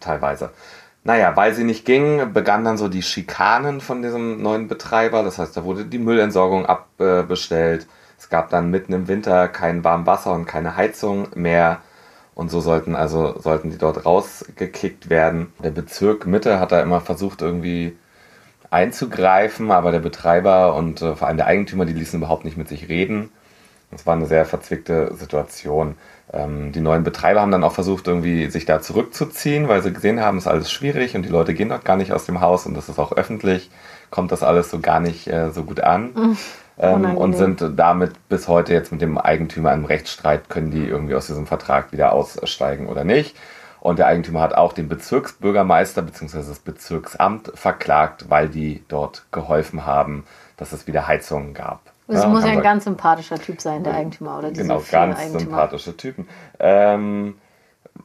teilweise. 0.00 0.50
Naja, 1.04 1.36
weil 1.36 1.54
sie 1.54 1.64
nicht 1.64 1.84
ging, 1.84 2.32
begannen 2.32 2.64
dann 2.64 2.76
so 2.76 2.88
die 2.88 3.02
Schikanen 3.02 3.80
von 3.80 4.02
diesem 4.02 4.42
neuen 4.42 4.68
Betreiber. 4.68 5.22
Das 5.22 5.38
heißt, 5.38 5.56
da 5.56 5.64
wurde 5.64 5.84
die 5.84 5.98
Müllentsorgung 5.98 6.66
abbestellt. 6.66 7.86
Es 8.18 8.28
gab 8.28 8.50
dann 8.50 8.70
mitten 8.70 8.92
im 8.92 9.08
Winter 9.08 9.48
kein 9.48 9.84
warmes 9.84 10.06
Wasser 10.06 10.32
und 10.32 10.46
keine 10.46 10.76
Heizung 10.76 11.28
mehr. 11.34 11.78
Und 12.38 12.52
so 12.52 12.60
sollten 12.60 12.94
also 12.94 13.34
sollten 13.40 13.70
die 13.70 13.78
dort 13.78 14.06
rausgekickt 14.06 15.10
werden. 15.10 15.52
Der 15.60 15.72
Bezirk 15.72 16.24
Mitte 16.24 16.60
hat 16.60 16.70
da 16.70 16.80
immer 16.80 17.00
versucht, 17.00 17.42
irgendwie 17.42 17.96
einzugreifen, 18.70 19.72
aber 19.72 19.90
der 19.90 19.98
Betreiber 19.98 20.76
und 20.76 21.02
äh, 21.02 21.16
vor 21.16 21.26
allem 21.26 21.36
der 21.36 21.48
Eigentümer, 21.48 21.84
die 21.84 21.94
ließen 21.94 22.20
überhaupt 22.20 22.44
nicht 22.44 22.56
mit 22.56 22.68
sich 22.68 22.88
reden. 22.88 23.30
Es 23.90 24.06
war 24.06 24.14
eine 24.14 24.26
sehr 24.26 24.44
verzwickte 24.44 25.12
Situation. 25.16 25.96
Ähm, 26.32 26.70
die 26.70 26.78
neuen 26.78 27.02
Betreiber 27.02 27.40
haben 27.40 27.50
dann 27.50 27.64
auch 27.64 27.72
versucht, 27.72 28.06
irgendwie 28.06 28.48
sich 28.50 28.66
da 28.66 28.80
zurückzuziehen, 28.80 29.66
weil 29.66 29.82
sie 29.82 29.92
gesehen 29.92 30.20
haben, 30.20 30.38
es 30.38 30.44
ist 30.44 30.48
alles 30.52 30.70
schwierig 30.70 31.16
und 31.16 31.24
die 31.24 31.30
Leute 31.30 31.54
gehen 31.54 31.70
doch 31.70 31.82
gar 31.82 31.96
nicht 31.96 32.12
aus 32.12 32.24
dem 32.24 32.40
Haus 32.40 32.66
und 32.66 32.74
das 32.74 32.88
ist 32.88 33.00
auch 33.00 33.10
öffentlich, 33.10 33.68
kommt 34.10 34.30
das 34.30 34.44
alles 34.44 34.70
so 34.70 34.78
gar 34.78 35.00
nicht 35.00 35.26
äh, 35.26 35.50
so 35.50 35.64
gut 35.64 35.80
an. 35.80 36.12
Mhm. 36.14 36.36
Ähm, 36.78 37.16
und 37.16 37.34
sind 37.34 37.64
damit 37.76 38.28
bis 38.28 38.46
heute 38.46 38.72
jetzt 38.72 38.92
mit 38.92 39.00
dem 39.00 39.18
Eigentümer 39.18 39.72
im 39.72 39.84
Rechtsstreit, 39.84 40.48
können 40.48 40.70
die 40.70 40.84
irgendwie 40.84 41.14
aus 41.14 41.26
diesem 41.26 41.46
Vertrag 41.46 41.92
wieder 41.92 42.12
aussteigen 42.12 42.88
oder 42.88 43.04
nicht. 43.04 43.36
Und 43.80 43.98
der 43.98 44.06
Eigentümer 44.06 44.40
hat 44.40 44.54
auch 44.54 44.72
den 44.72 44.88
Bezirksbürgermeister 44.88 46.02
bzw. 46.02 46.38
das 46.38 46.58
Bezirksamt 46.58 47.52
verklagt, 47.54 48.26
weil 48.28 48.48
die 48.48 48.84
dort 48.88 49.24
geholfen 49.30 49.86
haben, 49.86 50.24
dass 50.56 50.72
es 50.72 50.86
wieder 50.86 51.06
Heizungen 51.06 51.54
gab. 51.54 51.80
Es 52.08 52.22
ja, 52.22 52.28
muss 52.28 52.44
ja 52.44 52.50
ein 52.50 52.62
ganz 52.62 52.84
sympathischer 52.84 53.38
Typ 53.38 53.60
sein, 53.60 53.84
der 53.84 53.94
Eigentümer 53.94 54.38
oder 54.38 54.50
diese 54.50 54.62
Genau, 54.62 54.82
ganz 54.90 55.32
sympathische 55.32 55.96
Typen. 55.96 56.26
Ähm, 56.58 57.34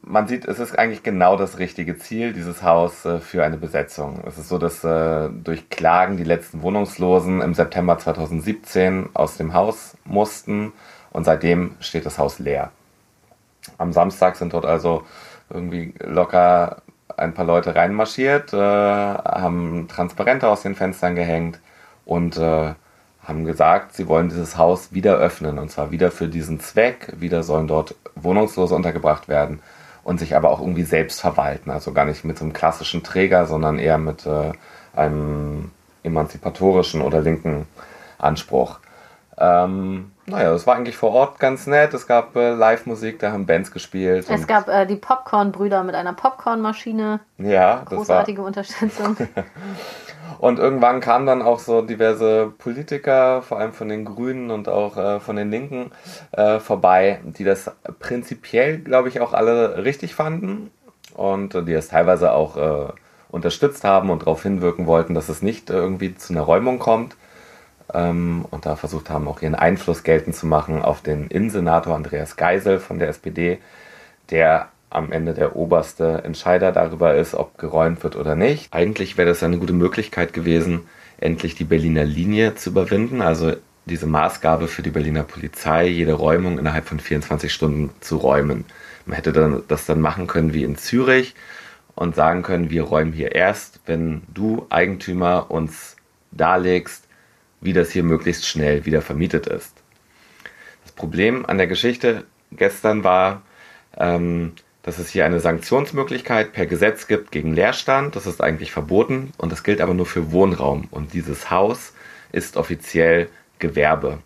man 0.06 0.28
sieht, 0.28 0.44
es 0.44 0.58
ist 0.58 0.78
eigentlich 0.78 1.02
genau 1.02 1.36
das 1.36 1.58
richtige 1.58 1.98
Ziel, 1.98 2.32
dieses 2.32 2.62
Haus 2.62 3.04
äh, 3.04 3.20
für 3.20 3.44
eine 3.44 3.56
Besetzung. 3.56 4.22
Es 4.26 4.38
ist 4.38 4.48
so, 4.48 4.58
dass 4.58 4.84
äh, 4.84 5.28
durch 5.30 5.70
Klagen 5.70 6.16
die 6.16 6.24
letzten 6.24 6.62
Wohnungslosen 6.62 7.40
im 7.40 7.54
September 7.54 7.98
2017 7.98 9.10
aus 9.14 9.36
dem 9.36 9.54
Haus 9.54 9.96
mussten 10.04 10.72
und 11.10 11.24
seitdem 11.24 11.76
steht 11.80 12.06
das 12.06 12.18
Haus 12.18 12.38
leer. 12.38 12.70
Am 13.78 13.92
Samstag 13.92 14.36
sind 14.36 14.52
dort 14.52 14.66
also 14.66 15.04
irgendwie 15.50 15.94
locker 16.00 16.82
ein 17.16 17.32
paar 17.32 17.44
Leute 17.44 17.74
reinmarschiert, 17.74 18.52
äh, 18.52 18.56
haben 18.58 19.88
Transparente 19.88 20.48
aus 20.48 20.62
den 20.62 20.74
Fenstern 20.74 21.14
gehängt 21.14 21.60
und 22.04 22.38
haben 22.38 23.46
gesagt, 23.46 23.94
sie 23.94 24.06
wollen 24.06 24.28
dieses 24.28 24.58
Haus 24.58 24.92
wieder 24.92 25.16
öffnen 25.16 25.58
und 25.58 25.70
zwar 25.70 25.90
wieder 25.90 26.10
für 26.10 26.28
diesen 26.28 26.60
Zweck. 26.60 27.14
Wieder 27.16 27.42
sollen 27.42 27.66
dort 27.66 27.94
Wohnungslose 28.14 28.74
untergebracht 28.74 29.28
werden 29.28 29.60
und 30.04 30.18
sich 30.18 30.36
aber 30.36 30.50
auch 30.50 30.60
irgendwie 30.60 30.84
selbst 30.84 31.20
verwalten. 31.20 31.70
Also 31.70 31.92
gar 31.92 32.04
nicht 32.04 32.24
mit 32.24 32.38
so 32.38 32.44
einem 32.44 32.52
klassischen 32.52 33.02
Träger, 33.02 33.46
sondern 33.46 33.78
eher 33.78 33.98
mit 33.98 34.26
äh, 34.26 34.52
einem 34.94 35.70
emanzipatorischen 36.02 37.00
oder 37.00 37.22
linken 37.22 37.66
Anspruch. 38.18 38.78
Ähm, 39.38 40.12
naja, 40.26 40.52
es 40.54 40.66
war 40.66 40.76
eigentlich 40.76 40.96
vor 40.96 41.12
Ort 41.12 41.38
ganz 41.38 41.66
nett. 41.66 41.94
Es 41.94 42.06
gab 42.06 42.34
äh, 42.36 42.54
Live-Musik, 42.54 43.18
da 43.18 43.32
haben 43.32 43.46
Bands 43.46 43.70
gespielt. 43.70 44.26
Es 44.28 44.46
gab 44.46 44.68
äh, 44.68 44.86
die 44.86 44.96
Popcorn-Brüder 44.96 45.84
mit 45.84 45.94
einer 45.94 46.12
Popcorn-Maschine. 46.12 47.20
Ja, 47.38 47.82
Großartige 47.84 48.40
war... 48.40 48.46
Unterstützung. 48.46 49.16
Und 50.38 50.58
irgendwann 50.58 51.00
kamen 51.00 51.26
dann 51.26 51.42
auch 51.42 51.58
so 51.58 51.82
diverse 51.82 52.52
Politiker, 52.58 53.42
vor 53.42 53.58
allem 53.58 53.72
von 53.72 53.88
den 53.88 54.04
Grünen 54.04 54.50
und 54.50 54.68
auch 54.68 54.96
äh, 54.96 55.20
von 55.20 55.36
den 55.36 55.50
Linken, 55.50 55.90
äh, 56.32 56.58
vorbei, 56.58 57.20
die 57.24 57.44
das 57.44 57.70
prinzipiell, 57.98 58.78
glaube 58.78 59.08
ich, 59.08 59.20
auch 59.20 59.32
alle 59.32 59.84
richtig 59.84 60.14
fanden 60.14 60.70
und 61.14 61.54
die 61.66 61.72
es 61.72 61.88
teilweise 61.88 62.32
auch 62.32 62.56
äh, 62.56 62.92
unterstützt 63.30 63.84
haben 63.84 64.10
und 64.10 64.22
darauf 64.22 64.42
hinwirken 64.42 64.86
wollten, 64.86 65.14
dass 65.14 65.28
es 65.28 65.40
nicht 65.40 65.70
irgendwie 65.70 66.14
zu 66.14 66.32
einer 66.32 66.42
Räumung 66.42 66.78
kommt. 66.78 67.16
Ähm, 67.92 68.44
und 68.50 68.66
da 68.66 68.76
versucht 68.76 69.10
haben, 69.10 69.28
auch 69.28 69.42
ihren 69.42 69.54
Einfluss 69.54 70.02
geltend 70.02 70.36
zu 70.36 70.46
machen 70.46 70.82
auf 70.82 71.02
den 71.02 71.28
Innensenator 71.28 71.94
Andreas 71.94 72.36
Geisel 72.36 72.78
von 72.78 72.98
der 72.98 73.08
SPD, 73.08 73.58
der 74.30 74.68
am 74.90 75.12
Ende 75.12 75.34
der 75.34 75.56
oberste 75.56 76.22
Entscheider 76.24 76.72
darüber 76.72 77.14
ist, 77.14 77.34
ob 77.34 77.58
geräumt 77.58 78.02
wird 78.04 78.16
oder 78.16 78.36
nicht. 78.36 78.72
Eigentlich 78.72 79.18
wäre 79.18 79.28
das 79.28 79.42
eine 79.42 79.58
gute 79.58 79.72
Möglichkeit 79.72 80.32
gewesen, 80.32 80.82
endlich 81.18 81.56
die 81.56 81.64
Berliner 81.64 82.04
Linie 82.04 82.54
zu 82.54 82.70
überwinden, 82.70 83.20
also 83.20 83.54
diese 83.86 84.06
Maßgabe 84.06 84.68
für 84.68 84.82
die 84.82 84.90
Berliner 84.90 85.24
Polizei, 85.24 85.88
jede 85.88 86.14
Räumung 86.14 86.58
innerhalb 86.58 86.86
von 86.86 87.00
24 87.00 87.52
Stunden 87.52 87.90
zu 88.00 88.16
räumen. 88.16 88.64
Man 89.04 89.16
hätte 89.16 89.32
dann, 89.32 89.62
das 89.68 89.84
dann 89.84 90.00
machen 90.00 90.26
können 90.26 90.54
wie 90.54 90.64
in 90.64 90.76
Zürich 90.76 91.34
und 91.94 92.14
sagen 92.14 92.42
können, 92.42 92.70
wir 92.70 92.84
räumen 92.84 93.12
hier 93.12 93.34
erst, 93.34 93.80
wenn 93.86 94.22
du 94.32 94.66
Eigentümer 94.70 95.50
uns 95.50 95.96
darlegst, 96.30 97.03
wie 97.64 97.72
das 97.72 97.90
hier 97.90 98.04
möglichst 98.04 98.46
schnell 98.46 98.84
wieder 98.84 99.02
vermietet 99.02 99.46
ist. 99.46 99.72
Das 100.84 100.92
Problem 100.92 101.46
an 101.46 101.58
der 101.58 101.66
Geschichte 101.66 102.24
gestern 102.52 103.02
war, 103.02 103.42
ähm, 103.96 104.52
dass 104.82 104.98
es 104.98 105.08
hier 105.08 105.24
eine 105.24 105.40
Sanktionsmöglichkeit 105.40 106.52
per 106.52 106.66
Gesetz 106.66 107.06
gibt 107.06 107.32
gegen 107.32 107.54
Leerstand. 107.54 108.16
Das 108.16 108.26
ist 108.26 108.42
eigentlich 108.42 108.70
verboten 108.70 109.32
und 109.38 109.50
das 109.50 109.64
gilt 109.64 109.80
aber 109.80 109.94
nur 109.94 110.04
für 110.04 110.30
Wohnraum. 110.30 110.88
Und 110.90 111.14
dieses 111.14 111.50
Haus 111.50 111.94
ist 112.32 112.58
offiziell 112.58 113.28
Gewerbe. 113.58 114.18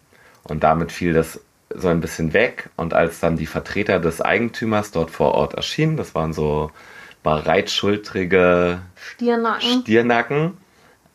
Und 0.42 0.64
damit 0.64 0.90
fiel 0.90 1.12
das 1.12 1.40
so 1.72 1.86
ein 1.86 2.00
bisschen 2.00 2.32
weg. 2.32 2.70
Und 2.76 2.92
als 2.92 3.20
dann 3.20 3.36
die 3.36 3.46
Vertreter 3.46 4.00
des 4.00 4.20
Eigentümers 4.20 4.90
dort 4.90 5.12
vor 5.12 5.34
Ort 5.34 5.54
erschienen, 5.54 5.96
das 5.96 6.16
waren 6.16 6.32
so 6.32 6.72
breitschultrige 7.22 8.80
Stiernacken, 8.96 9.82
Stiernacken 9.82 10.56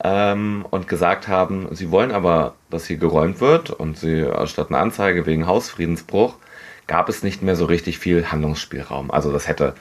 ähm, 0.03 0.65
und 0.69 0.88
gesagt 0.88 1.27
haben, 1.27 1.67
sie 1.72 1.89
wollen 1.89 2.12
aber, 2.12 2.55
dass 2.69 2.86
hier 2.86 2.98
geräumt 2.98 3.39
wird 3.39 3.69
und 3.69 3.98
sie 3.98 4.27
statt 4.45 4.67
eine 4.69 4.79
Anzeige 4.79 5.25
wegen 5.25 5.48
Hausfriedensbruch 5.48 6.36
gab 6.88 7.07
es 7.07 7.24
nicht 7.24 7.41
mehr 7.41 7.55
so 7.55 7.65
richtig 7.65 7.98
viel 7.98 8.31
Handlungsspielraum. 8.31 9.10
Also 9.10 9.31
das 9.31 9.48
hätte 9.48 9.75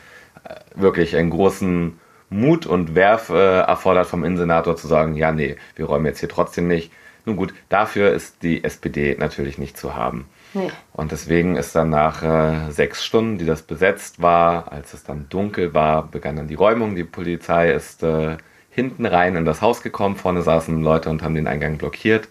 äh, 0.44 0.54
wirklich 0.74 1.16
einen 1.16 1.30
großen 1.30 1.98
Mut 2.30 2.64
und 2.66 2.94
Werf 2.94 3.28
äh, 3.30 3.60
erfordert 3.60 4.06
vom 4.06 4.24
Innensenator 4.24 4.76
zu 4.76 4.86
sagen, 4.86 5.16
ja, 5.16 5.32
nee, 5.32 5.56
wir 5.76 5.86
räumen 5.86 6.06
jetzt 6.06 6.20
hier 6.20 6.28
trotzdem 6.28 6.68
nicht. 6.68 6.92
Nun 7.24 7.36
gut, 7.36 7.54
dafür 7.68 8.12
ist 8.12 8.42
die 8.42 8.64
SPD 8.64 9.16
natürlich 9.18 9.58
nicht 9.58 9.76
zu 9.76 9.94
haben. 9.94 10.26
Nee. 10.54 10.70
Und 10.92 11.12
deswegen 11.12 11.56
ist 11.56 11.74
dann 11.74 11.90
nach 11.90 12.22
äh, 12.22 12.70
sechs 12.70 13.04
Stunden, 13.04 13.38
die 13.38 13.46
das 13.46 13.62
besetzt 13.62 14.20
war, 14.22 14.70
als 14.72 14.92
es 14.92 15.04
dann 15.04 15.28
dunkel 15.28 15.74
war, 15.74 16.06
begann 16.06 16.36
dann 16.36 16.48
die 16.48 16.54
Räumung. 16.54 16.94
Die 16.94 17.04
Polizei 17.04 17.72
ist 17.72 18.02
äh, 18.02 18.36
hinten 18.74 19.06
rein 19.06 19.36
in 19.36 19.44
das 19.44 19.62
Haus 19.62 19.82
gekommen. 19.82 20.16
Vorne 20.16 20.42
saßen 20.42 20.82
Leute 20.82 21.10
und 21.10 21.22
haben 21.22 21.34
den 21.34 21.46
Eingang 21.46 21.78
blockiert. 21.78 22.28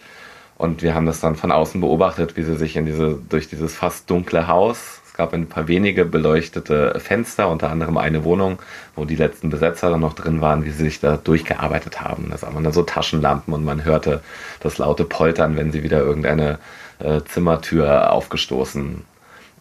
Und 0.57 0.83
wir 0.83 0.93
haben 0.93 1.05
das 1.05 1.19
dann 1.19 1.35
von 1.35 1.51
außen 1.51 1.81
beobachtet, 1.81 2.37
wie 2.37 2.43
sie 2.43 2.55
sich 2.55 2.75
in 2.75 2.85
diese, 2.85 3.17
durch 3.29 3.47
dieses 3.47 3.73
fast 3.73 4.09
dunkle 4.09 4.47
Haus, 4.47 5.01
es 5.11 5.17
gab 5.17 5.33
ein 5.33 5.49
paar 5.49 5.67
wenige 5.67 6.05
beleuchtete 6.05 6.97
Fenster, 7.01 7.49
unter 7.49 7.69
anderem 7.69 7.97
eine 7.97 8.23
Wohnung, 8.23 8.59
wo 8.95 9.03
die 9.03 9.17
letzten 9.17 9.49
Besetzer 9.49 9.89
dann 9.89 9.99
noch 9.99 10.13
drin 10.13 10.39
waren, 10.39 10.63
wie 10.63 10.69
sie 10.69 10.85
sich 10.85 11.01
da 11.01 11.17
durchgearbeitet 11.17 11.99
haben. 11.99 12.29
Da 12.31 12.37
sah 12.37 12.49
man 12.49 12.63
dann 12.63 12.71
so 12.71 12.83
Taschenlampen 12.83 13.53
und 13.53 13.65
man 13.65 13.83
hörte 13.83 14.21
das 14.61 14.77
laute 14.77 15.03
Poltern, 15.03 15.57
wenn 15.57 15.73
sie 15.73 15.83
wieder 15.83 15.99
irgendeine 15.99 16.59
äh, 16.99 17.19
Zimmertür 17.25 18.13
aufgestoßen 18.13 19.03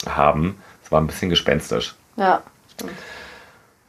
haben. 0.07 0.57
Es 0.85 0.93
war 0.93 1.01
ein 1.01 1.09
bisschen 1.09 1.31
gespenstisch. 1.31 1.97
Ja, 2.17 2.45
stimmt. 2.73 2.93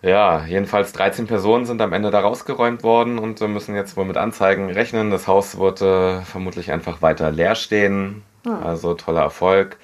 Ja, 0.01 0.45
jedenfalls 0.45 0.93
13 0.93 1.27
Personen 1.27 1.65
sind 1.65 1.79
am 1.81 1.93
Ende 1.93 2.09
da 2.09 2.21
rausgeräumt 2.21 2.81
worden 2.83 3.19
und 3.19 3.39
müssen 3.41 3.75
jetzt 3.75 3.95
wohl 3.97 4.05
mit 4.05 4.17
Anzeigen 4.17 4.71
rechnen. 4.71 5.11
Das 5.11 5.27
Haus 5.27 5.59
wird 5.59 5.81
äh, 5.81 6.21
vermutlich 6.21 6.71
einfach 6.71 7.01
weiter 7.03 7.31
leer 7.31 7.55
stehen. 7.55 8.23
Hm. 8.45 8.63
Also 8.63 8.95
toller 8.95 9.21
Erfolg. 9.21 9.77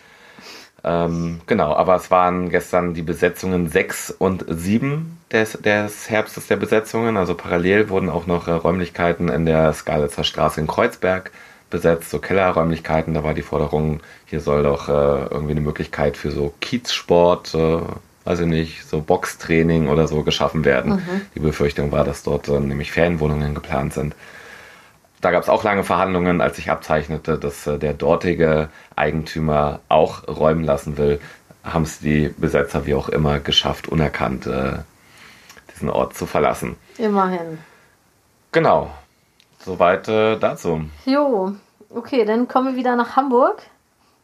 Ähm, 0.84 1.42
genau, 1.46 1.76
aber 1.76 1.96
es 1.96 2.10
waren 2.10 2.50
gestern 2.50 2.94
die 2.94 3.02
Besetzungen 3.04 3.68
6 3.70 4.12
und 4.12 4.46
7 4.48 5.20
des, 5.32 5.54
des 5.54 6.10
Herbstes 6.10 6.48
der 6.48 6.56
Besetzungen. 6.56 7.18
Also 7.18 7.36
parallel 7.36 7.90
wurden 7.90 8.10
auch 8.10 8.26
noch 8.26 8.48
äh, 8.48 8.52
Räumlichkeiten 8.52 9.30
in 9.30 9.46
der 9.46 9.74
Skalitzer 9.74 10.24
Straße 10.24 10.60
in 10.60 10.68
Kreuzberg 10.68 11.32
besetzt, 11.70 12.10
so 12.10 12.20
Kellerräumlichkeiten. 12.20 13.14
Da 13.14 13.24
war 13.24 13.34
die 13.34 13.42
Forderung, 13.42 14.00
hier 14.26 14.40
soll 14.42 14.64
doch 14.64 14.88
äh, 14.88 15.28
irgendwie 15.30 15.52
eine 15.52 15.62
Möglichkeit 15.62 16.18
für 16.18 16.32
so 16.32 16.54
Kiezsport, 16.62 17.54
äh, 17.54 17.80
weiß 18.28 18.42
ich 18.42 18.46
nicht, 18.46 18.86
so 18.86 19.00
Boxtraining 19.00 19.88
oder 19.88 20.08
so 20.08 20.22
geschaffen 20.24 20.66
werden. 20.66 20.96
Mhm. 20.96 21.22
Die 21.34 21.40
Befürchtung 21.40 21.94
war, 21.94 22.04
dass 22.04 22.24
dort 22.24 22.50
äh, 22.50 22.60
nämlich 22.60 22.92
Ferienwohnungen 22.92 23.56
geplant 23.56 23.94
sind. 23.94 24.16
Da 25.22 25.32
gab 25.32 25.44
es 25.44 25.50
auch 25.50 25.64
lange 25.64 25.86
Verhandlungen, 25.86 26.42
als 26.42 26.58
sich 26.58 26.70
abzeichnete, 26.70 27.38
dass 27.38 27.66
äh, 27.68 27.80
der 27.80 27.94
dortige 27.94 28.68
Eigentümer 28.98 29.80
auch 29.88 30.28
räumen 30.28 30.66
lassen 30.66 30.98
will, 30.98 31.22
haben 31.64 31.84
es 31.84 32.00
die 32.00 32.34
Besetzer 32.38 32.86
wie 32.86 32.96
auch 32.96 33.08
immer 33.08 33.40
geschafft, 33.40 33.88
unerkannt 33.88 34.46
äh, 34.46 34.80
diesen 35.74 35.90
Ort 35.90 36.14
zu 36.16 36.26
verlassen. 36.26 36.76
Immerhin. 36.98 37.60
Genau. 38.52 38.92
Soweit 39.60 40.10
äh, 40.10 40.38
dazu. 40.38 40.82
Jo, 41.06 41.54
okay, 41.90 42.26
dann 42.26 42.50
kommen 42.50 42.74
wir 42.74 42.76
wieder 42.76 42.98
nach 42.98 43.16
Hamburg. 43.16 43.62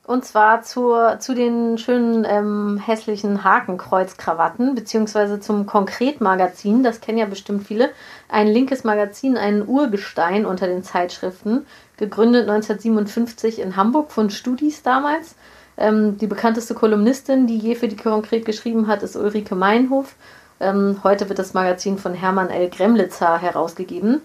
Und 0.06 0.26
zwar 0.26 0.64
zur, 0.64 1.20
zu 1.20 1.34
den 1.34 1.78
schönen 1.78 2.26
ähm, 2.28 2.78
hässlichen 2.78 3.46
Hakenkreuzkrawatten, 3.46 4.76
beziehungsweise 4.76 5.40
zum 5.40 5.66
Konkretmagazin, 5.66 6.84
das 6.84 7.00
kennen 7.00 7.20
ja 7.20 7.26
bestimmt 7.26 7.66
viele. 7.66 7.90
Ein 8.28 8.48
linkes 8.48 8.84
Magazin, 8.84 9.38
ein 9.38 9.66
Urgestein 9.66 10.46
unter 10.46 10.68
den 10.68 10.84
Zeitschriften, 10.84 11.66
gegründet 11.96 12.50
1957 12.50 13.60
in 13.60 13.78
Hamburg 13.78 14.12
von 14.12 14.30
Studis 14.30 14.84
damals. 14.84 15.36
Ähm, 15.78 16.18
die 16.18 16.28
bekannteste 16.28 16.74
Kolumnistin, 16.74 17.48
die 17.48 17.58
je 17.58 17.76
für 17.76 17.88
die 17.88 17.96
Konkret 17.96 18.44
geschrieben 18.44 18.88
hat, 18.88 19.04
ist 19.04 19.16
Ulrike 19.16 19.56
Meinhof. 19.56 20.16
Ähm, 20.60 21.00
heute 21.06 21.30
wird 21.30 21.40
das 21.40 21.54
Magazin 21.54 21.98
von 21.98 22.14
Hermann 22.14 22.50
L. 22.50 22.70
Gremlitzer 22.70 23.38
herausgegeben. 23.38 24.22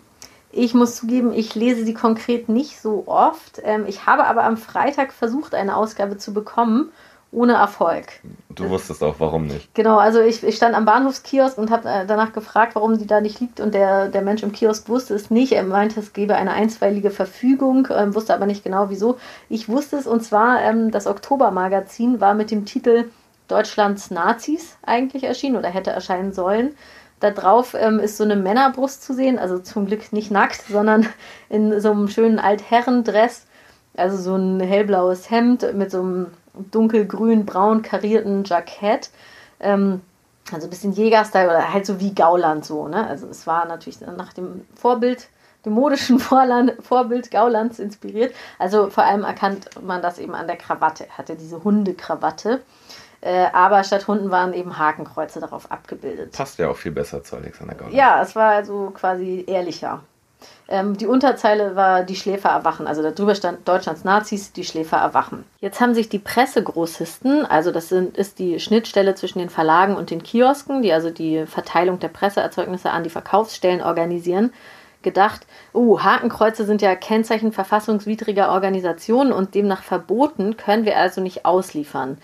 Ich 0.50 0.74
muss 0.74 0.96
zugeben, 0.96 1.32
ich 1.32 1.54
lese 1.54 1.84
sie 1.84 1.94
konkret 1.94 2.48
nicht 2.48 2.80
so 2.80 3.04
oft. 3.06 3.60
Ähm, 3.62 3.84
ich 3.86 4.06
habe 4.06 4.24
aber 4.24 4.44
am 4.44 4.56
Freitag 4.56 5.12
versucht, 5.12 5.54
eine 5.54 5.76
Ausgabe 5.76 6.16
zu 6.16 6.32
bekommen, 6.32 6.90
ohne 7.30 7.54
Erfolg. 7.54 8.06
Du 8.48 8.70
wusstest 8.70 9.02
auch, 9.02 9.16
warum 9.18 9.46
nicht. 9.46 9.74
Genau, 9.74 9.98
also 9.98 10.20
ich, 10.20 10.42
ich 10.42 10.56
stand 10.56 10.74
am 10.74 10.86
Bahnhofskiosk 10.86 11.58
und 11.58 11.70
habe 11.70 11.88
äh, 11.88 12.06
danach 12.06 12.32
gefragt, 12.32 12.74
warum 12.74 12.96
die 12.96 13.06
da 13.06 13.20
nicht 13.20 13.40
liegt. 13.40 13.60
Und 13.60 13.74
der, 13.74 14.08
der 14.08 14.22
Mensch 14.22 14.42
im 14.42 14.52
Kiosk 14.52 14.88
wusste 14.88 15.14
es 15.14 15.30
nicht. 15.30 15.52
Er 15.52 15.64
meinte, 15.64 16.00
es 16.00 16.14
gebe 16.14 16.34
eine 16.36 16.52
einstweilige 16.52 17.10
Verfügung, 17.10 17.88
ähm, 17.90 18.14
wusste 18.14 18.34
aber 18.34 18.46
nicht 18.46 18.64
genau 18.64 18.88
wieso. 18.88 19.18
Ich 19.50 19.68
wusste 19.68 19.96
es 19.96 20.06
und 20.06 20.24
zwar, 20.24 20.62
ähm, 20.62 20.90
das 20.90 21.06
Oktobermagazin 21.06 22.20
war 22.20 22.32
mit 22.32 22.50
dem 22.50 22.64
Titel 22.64 23.10
Deutschlands 23.48 24.10
Nazis 24.10 24.76
eigentlich 24.82 25.24
erschienen 25.24 25.56
oder 25.56 25.68
hätte 25.68 25.90
erscheinen 25.90 26.32
sollen. 26.32 26.74
Da 27.20 27.30
drauf 27.30 27.74
ähm, 27.78 27.98
ist 27.98 28.16
so 28.16 28.24
eine 28.24 28.36
Männerbrust 28.36 29.02
zu 29.02 29.12
sehen, 29.12 29.38
also 29.38 29.58
zum 29.58 29.86
Glück 29.86 30.12
nicht 30.12 30.30
nackt, 30.30 30.62
sondern 30.68 31.06
in 31.48 31.80
so 31.80 31.90
einem 31.90 32.08
schönen 32.08 32.38
Altherrendress. 32.38 33.46
Also 33.96 34.16
so 34.16 34.36
ein 34.36 34.60
hellblaues 34.60 35.30
Hemd 35.30 35.74
mit 35.74 35.90
so 35.90 36.00
einem 36.00 36.26
dunkelgrün-braun 36.70 37.82
karierten 37.82 38.44
Jackett. 38.44 39.10
Ähm, 39.60 40.02
also 40.52 40.66
ein 40.66 40.70
bisschen 40.70 40.92
Jägerstyle 40.92 41.48
oder 41.48 41.72
halt 41.72 41.84
so 41.84 42.00
wie 42.00 42.14
Gauland 42.14 42.64
so. 42.64 42.88
Ne? 42.88 43.06
Also 43.06 43.26
es 43.26 43.46
war 43.46 43.66
natürlich 43.66 44.00
nach 44.00 44.32
dem 44.32 44.64
Vorbild, 44.74 45.28
dem 45.64 45.72
modischen 45.72 46.18
Vorland, 46.20 46.74
Vorbild 46.80 47.30
Gaulands 47.30 47.78
inspiriert. 47.78 48.34
Also 48.58 48.90
vor 48.90 49.04
allem 49.04 49.24
erkannt 49.24 49.68
man 49.82 50.00
das 50.02 50.18
eben 50.18 50.34
an 50.34 50.46
der 50.46 50.56
Krawatte. 50.56 51.06
Er 51.06 51.18
hatte 51.18 51.36
diese 51.36 51.64
Hundekrawatte. 51.64 52.60
Äh, 53.20 53.46
aber 53.52 53.82
statt 53.82 54.06
Hunden 54.06 54.30
waren 54.30 54.52
eben 54.52 54.78
Hakenkreuze 54.78 55.40
darauf 55.40 55.70
abgebildet. 55.70 56.32
Passt 56.36 56.58
ja 56.58 56.68
auch 56.68 56.76
viel 56.76 56.92
besser 56.92 57.22
zu 57.24 57.36
Alexander 57.36 57.74
Gauland. 57.74 57.94
Ja, 57.94 58.22
es 58.22 58.36
war 58.36 58.50
also 58.50 58.90
quasi 58.94 59.44
ehrlicher. 59.46 60.02
Ähm, 60.68 60.96
die 60.96 61.06
Unterzeile 61.06 61.74
war 61.74 62.04
die 62.04 62.14
Schläfer 62.14 62.50
erwachen, 62.50 62.86
also 62.86 63.02
darüber 63.02 63.34
stand 63.34 63.66
Deutschlands 63.66 64.04
Nazis, 64.04 64.52
die 64.52 64.64
Schläfer 64.64 64.98
erwachen. 64.98 65.44
Jetzt 65.60 65.80
haben 65.80 65.94
sich 65.94 66.08
die 66.08 66.18
Pressegroßisten, 66.18 67.44
also 67.46 67.72
das 67.72 67.88
sind, 67.88 68.16
ist 68.16 68.38
die 68.38 68.60
Schnittstelle 68.60 69.14
zwischen 69.14 69.38
den 69.38 69.48
Verlagen 69.48 69.96
und 69.96 70.10
den 70.10 70.22
Kiosken, 70.22 70.82
die 70.82 70.92
also 70.92 71.10
die 71.10 71.46
Verteilung 71.46 71.98
der 71.98 72.08
Presseerzeugnisse 72.08 72.90
an 72.90 73.02
die 73.02 73.10
Verkaufsstellen 73.10 73.82
organisieren, 73.82 74.52
gedacht, 75.02 75.46
oh, 75.72 76.00
Hakenkreuze 76.00 76.64
sind 76.66 76.82
ja 76.82 76.94
Kennzeichen 76.94 77.52
verfassungswidriger 77.52 78.50
Organisationen 78.50 79.32
und 79.32 79.54
demnach 79.54 79.82
verboten, 79.82 80.56
können 80.56 80.84
wir 80.84 80.98
also 80.98 81.20
nicht 81.20 81.46
ausliefern. 81.46 82.18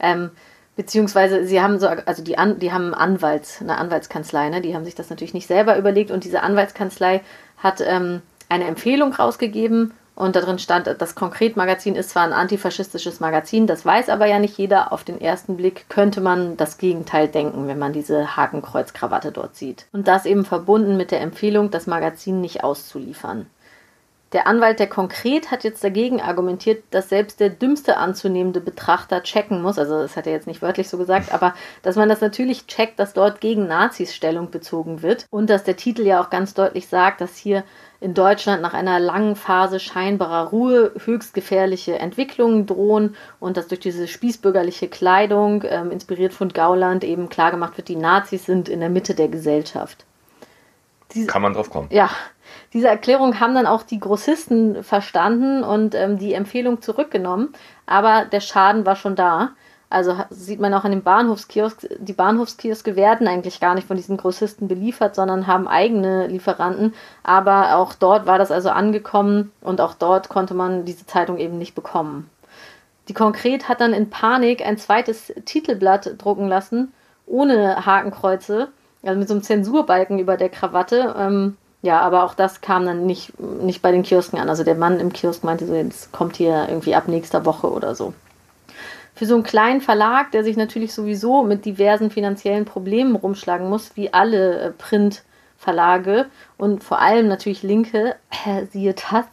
Ähm, 0.00 0.30
beziehungsweise 0.76 1.44
sie 1.44 1.60
haben 1.60 1.78
so, 1.78 1.88
also 1.88 2.22
die, 2.22 2.38
An, 2.38 2.58
die 2.58 2.72
haben 2.72 2.94
Anwalts, 2.94 3.60
eine 3.60 3.78
Anwaltskanzlei, 3.78 4.48
ne? 4.48 4.60
die 4.60 4.74
haben 4.74 4.84
sich 4.84 4.94
das 4.94 5.10
natürlich 5.10 5.34
nicht 5.34 5.46
selber 5.46 5.76
überlegt 5.76 6.10
und 6.10 6.24
diese 6.24 6.42
Anwaltskanzlei 6.42 7.20
hat 7.58 7.80
ähm, 7.80 8.22
eine 8.48 8.64
Empfehlung 8.64 9.12
rausgegeben 9.12 9.92
und 10.20 10.36
darin 10.36 10.58
stand, 10.58 10.86
das 10.98 11.14
Konkretmagazin 11.14 11.94
ist 11.94 12.10
zwar 12.10 12.24
ein 12.24 12.34
antifaschistisches 12.34 13.20
Magazin, 13.20 13.66
das 13.66 13.86
weiß 13.86 14.10
aber 14.10 14.26
ja 14.26 14.38
nicht 14.38 14.58
jeder. 14.58 14.92
Auf 14.92 15.02
den 15.02 15.18
ersten 15.18 15.56
Blick 15.56 15.88
könnte 15.88 16.20
man 16.20 16.58
das 16.58 16.76
Gegenteil 16.76 17.26
denken, 17.26 17.68
wenn 17.68 17.78
man 17.78 17.94
diese 17.94 18.36
Hakenkreuzkrawatte 18.36 19.32
dort 19.32 19.56
sieht. 19.56 19.86
Und 19.92 20.08
das 20.08 20.26
eben 20.26 20.44
verbunden 20.44 20.98
mit 20.98 21.10
der 21.10 21.22
Empfehlung, 21.22 21.70
das 21.70 21.86
Magazin 21.86 22.42
nicht 22.42 22.62
auszuliefern. 22.62 23.46
Der 24.32 24.46
Anwalt 24.46 24.78
der 24.78 24.86
Konkret 24.86 25.50
hat 25.50 25.64
jetzt 25.64 25.82
dagegen 25.82 26.20
argumentiert, 26.20 26.84
dass 26.92 27.08
selbst 27.08 27.40
der 27.40 27.50
dümmste 27.50 27.96
anzunehmende 27.96 28.60
Betrachter 28.60 29.24
checken 29.24 29.60
muss, 29.60 29.76
also 29.76 30.00
das 30.00 30.16
hat 30.16 30.26
er 30.26 30.32
jetzt 30.32 30.46
nicht 30.46 30.62
wörtlich 30.62 30.88
so 30.88 30.98
gesagt, 30.98 31.32
aber 31.34 31.52
dass 31.82 31.96
man 31.96 32.08
das 32.08 32.20
natürlich 32.20 32.68
checkt, 32.68 33.00
dass 33.00 33.12
dort 33.12 33.40
gegen 33.40 33.66
Nazis 33.66 34.14
Stellung 34.14 34.50
bezogen 34.50 35.02
wird 35.02 35.26
und 35.30 35.50
dass 35.50 35.64
der 35.64 35.76
Titel 35.76 36.02
ja 36.02 36.22
auch 36.22 36.30
ganz 36.30 36.54
deutlich 36.54 36.86
sagt, 36.86 37.20
dass 37.20 37.36
hier 37.36 37.64
in 37.98 38.14
Deutschland 38.14 38.62
nach 38.62 38.72
einer 38.72 39.00
langen 39.00 39.34
Phase 39.34 39.80
scheinbarer 39.80 40.50
Ruhe 40.50 40.92
höchst 41.04 41.34
gefährliche 41.34 41.98
Entwicklungen 41.98 42.66
drohen 42.66 43.16
und 43.40 43.56
dass 43.56 43.66
durch 43.66 43.80
diese 43.80 44.06
spießbürgerliche 44.06 44.88
Kleidung, 44.88 45.64
ähm, 45.66 45.90
inspiriert 45.90 46.32
von 46.32 46.50
Gauland, 46.50 47.02
eben 47.02 47.28
klargemacht 47.28 47.76
wird, 47.76 47.88
die 47.88 47.96
Nazis 47.96 48.46
sind 48.46 48.68
in 48.68 48.78
der 48.78 48.90
Mitte 48.90 49.16
der 49.16 49.28
Gesellschaft. 49.28 50.06
Diese, 51.12 51.26
Kann 51.26 51.42
man 51.42 51.52
drauf 51.52 51.70
kommen. 51.70 51.88
Ja, 51.90 52.10
diese 52.72 52.88
Erklärung 52.88 53.40
haben 53.40 53.54
dann 53.54 53.66
auch 53.66 53.82
die 53.82 53.98
Grossisten 53.98 54.84
verstanden 54.84 55.64
und 55.64 55.94
ähm, 55.94 56.18
die 56.18 56.34
Empfehlung 56.34 56.80
zurückgenommen, 56.82 57.52
aber 57.86 58.24
der 58.24 58.40
Schaden 58.40 58.86
war 58.86 58.96
schon 58.96 59.16
da. 59.16 59.50
Also 59.92 60.16
sieht 60.30 60.60
man 60.60 60.72
auch 60.72 60.84
an 60.84 60.92
den 60.92 61.02
Bahnhofskiosk, 61.02 61.88
die 61.98 62.12
Bahnhofskioske 62.12 62.94
werden 62.94 63.26
eigentlich 63.26 63.58
gar 63.58 63.74
nicht 63.74 63.88
von 63.88 63.96
diesen 63.96 64.16
Grossisten 64.16 64.68
beliefert, 64.68 65.16
sondern 65.16 65.48
haben 65.48 65.66
eigene 65.66 66.28
Lieferanten. 66.28 66.94
Aber 67.24 67.74
auch 67.74 67.94
dort 67.94 68.24
war 68.24 68.38
das 68.38 68.52
also 68.52 68.70
angekommen 68.70 69.50
und 69.60 69.80
auch 69.80 69.94
dort 69.94 70.28
konnte 70.28 70.54
man 70.54 70.84
diese 70.84 71.06
Zeitung 71.06 71.38
eben 71.38 71.58
nicht 71.58 71.74
bekommen. 71.74 72.30
Die 73.08 73.14
Konkret 73.14 73.68
hat 73.68 73.80
dann 73.80 73.92
in 73.92 74.10
Panik 74.10 74.64
ein 74.64 74.78
zweites 74.78 75.32
Titelblatt 75.44 76.14
drucken 76.18 76.46
lassen, 76.46 76.92
ohne 77.26 77.84
Hakenkreuze, 77.84 78.68
also 79.02 79.18
mit 79.18 79.26
so 79.26 79.34
einem 79.34 79.42
Zensurbalken 79.42 80.20
über 80.20 80.36
der 80.36 80.50
Krawatte. 80.50 81.16
Ähm, 81.18 81.56
ja, 81.82 82.00
aber 82.00 82.24
auch 82.24 82.34
das 82.34 82.60
kam 82.60 82.84
dann 82.84 83.06
nicht, 83.06 83.38
nicht 83.40 83.80
bei 83.80 83.90
den 83.90 84.02
Kiosken 84.02 84.38
an. 84.38 84.50
Also 84.50 84.64
der 84.64 84.74
Mann 84.74 85.00
im 85.00 85.12
Kiosk 85.12 85.44
meinte 85.44 85.66
so, 85.66 85.74
jetzt 85.74 86.12
kommt 86.12 86.36
hier 86.36 86.66
irgendwie 86.68 86.94
ab 86.94 87.08
nächster 87.08 87.46
Woche 87.46 87.70
oder 87.70 87.94
so. 87.94 88.12
Für 89.14 89.26
so 89.26 89.34
einen 89.34 89.44
kleinen 89.44 89.80
Verlag, 89.80 90.30
der 90.32 90.44
sich 90.44 90.56
natürlich 90.56 90.92
sowieso 90.94 91.42
mit 91.42 91.64
diversen 91.64 92.10
finanziellen 92.10 92.64
Problemen 92.64 93.16
rumschlagen 93.16 93.68
muss, 93.68 93.96
wie 93.96 94.12
alle 94.12 94.60
äh, 94.60 94.70
Printverlage 94.70 96.26
und 96.58 96.84
vor 96.84 97.00
allem 97.00 97.28
natürlich 97.28 97.62
Linke, 97.62 98.16
äh, 98.46 98.66
siehe 98.66 98.94
Taz, 98.94 99.26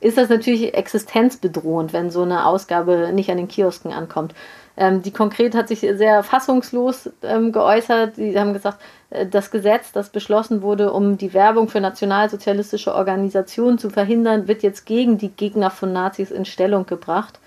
ist 0.00 0.16
das 0.16 0.30
natürlich 0.30 0.74
existenzbedrohend, 0.74 1.92
wenn 1.92 2.10
so 2.10 2.22
eine 2.22 2.46
Ausgabe 2.46 3.10
nicht 3.12 3.30
an 3.30 3.36
den 3.36 3.48
Kiosken 3.48 3.92
ankommt. 3.92 4.34
Ähm, 4.80 5.02
die 5.02 5.10
konkret 5.10 5.54
hat 5.54 5.68
sich 5.68 5.80
sehr 5.80 6.22
fassungslos 6.22 7.10
ähm, 7.22 7.52
geäußert. 7.52 8.16
Sie 8.16 8.38
haben 8.40 8.54
gesagt, 8.54 8.78
äh, 9.10 9.26
das 9.26 9.50
Gesetz, 9.50 9.92
das 9.92 10.08
beschlossen 10.08 10.62
wurde, 10.62 10.90
um 10.90 11.18
die 11.18 11.34
Werbung 11.34 11.68
für 11.68 11.82
nationalsozialistische 11.82 12.94
Organisationen 12.94 13.76
zu 13.76 13.90
verhindern, 13.90 14.48
wird 14.48 14.62
jetzt 14.62 14.86
gegen 14.86 15.18
die 15.18 15.28
Gegner 15.28 15.70
von 15.70 15.92
Nazis 15.92 16.30
in 16.30 16.46
Stellung 16.46 16.86
gebracht. 16.86 17.38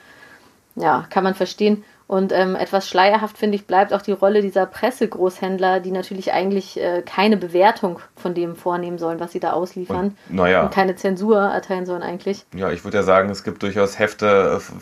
Ja, 0.75 1.08
kann 1.10 1.24
man 1.24 1.34
verstehen. 1.34 1.84
Und 2.06 2.32
ähm, 2.32 2.56
etwas 2.56 2.88
schleierhaft, 2.88 3.40
finde 3.40 3.56
ich, 3.56 3.66
bleibt 3.66 3.94
auch 3.94 4.04
die 4.04 4.12
Rolle 4.12 4.44
dieser 4.44 4.68
Pressegroßhändler, 4.68 5.80
die 5.80 5.90
natürlich 5.90 6.34
eigentlich 6.34 6.80
äh, 6.80 7.02
keine 7.02 7.38
Bewertung 7.38 8.00
von 8.16 8.36
dem 8.36 8.56
vornehmen 8.56 9.00
sollen, 9.00 9.20
was 9.20 9.32
sie 9.32 9.40
da 9.40 9.54
ausliefern. 9.54 10.16
Und, 10.30 10.36
naja. 10.36 10.66
Und 10.66 10.72
keine 10.72 10.96
Zensur 10.96 11.40
erteilen 11.40 11.88
sollen 11.88 12.04
eigentlich. 12.04 12.46
Ja, 12.54 12.70
ich 12.70 12.84
würde 12.84 12.98
ja 12.98 13.04
sagen, 13.04 13.32
es 13.32 13.44
gibt 13.44 13.63
durchaus 13.63 13.98
Hefte, 13.98 14.60
äh, 14.60 14.82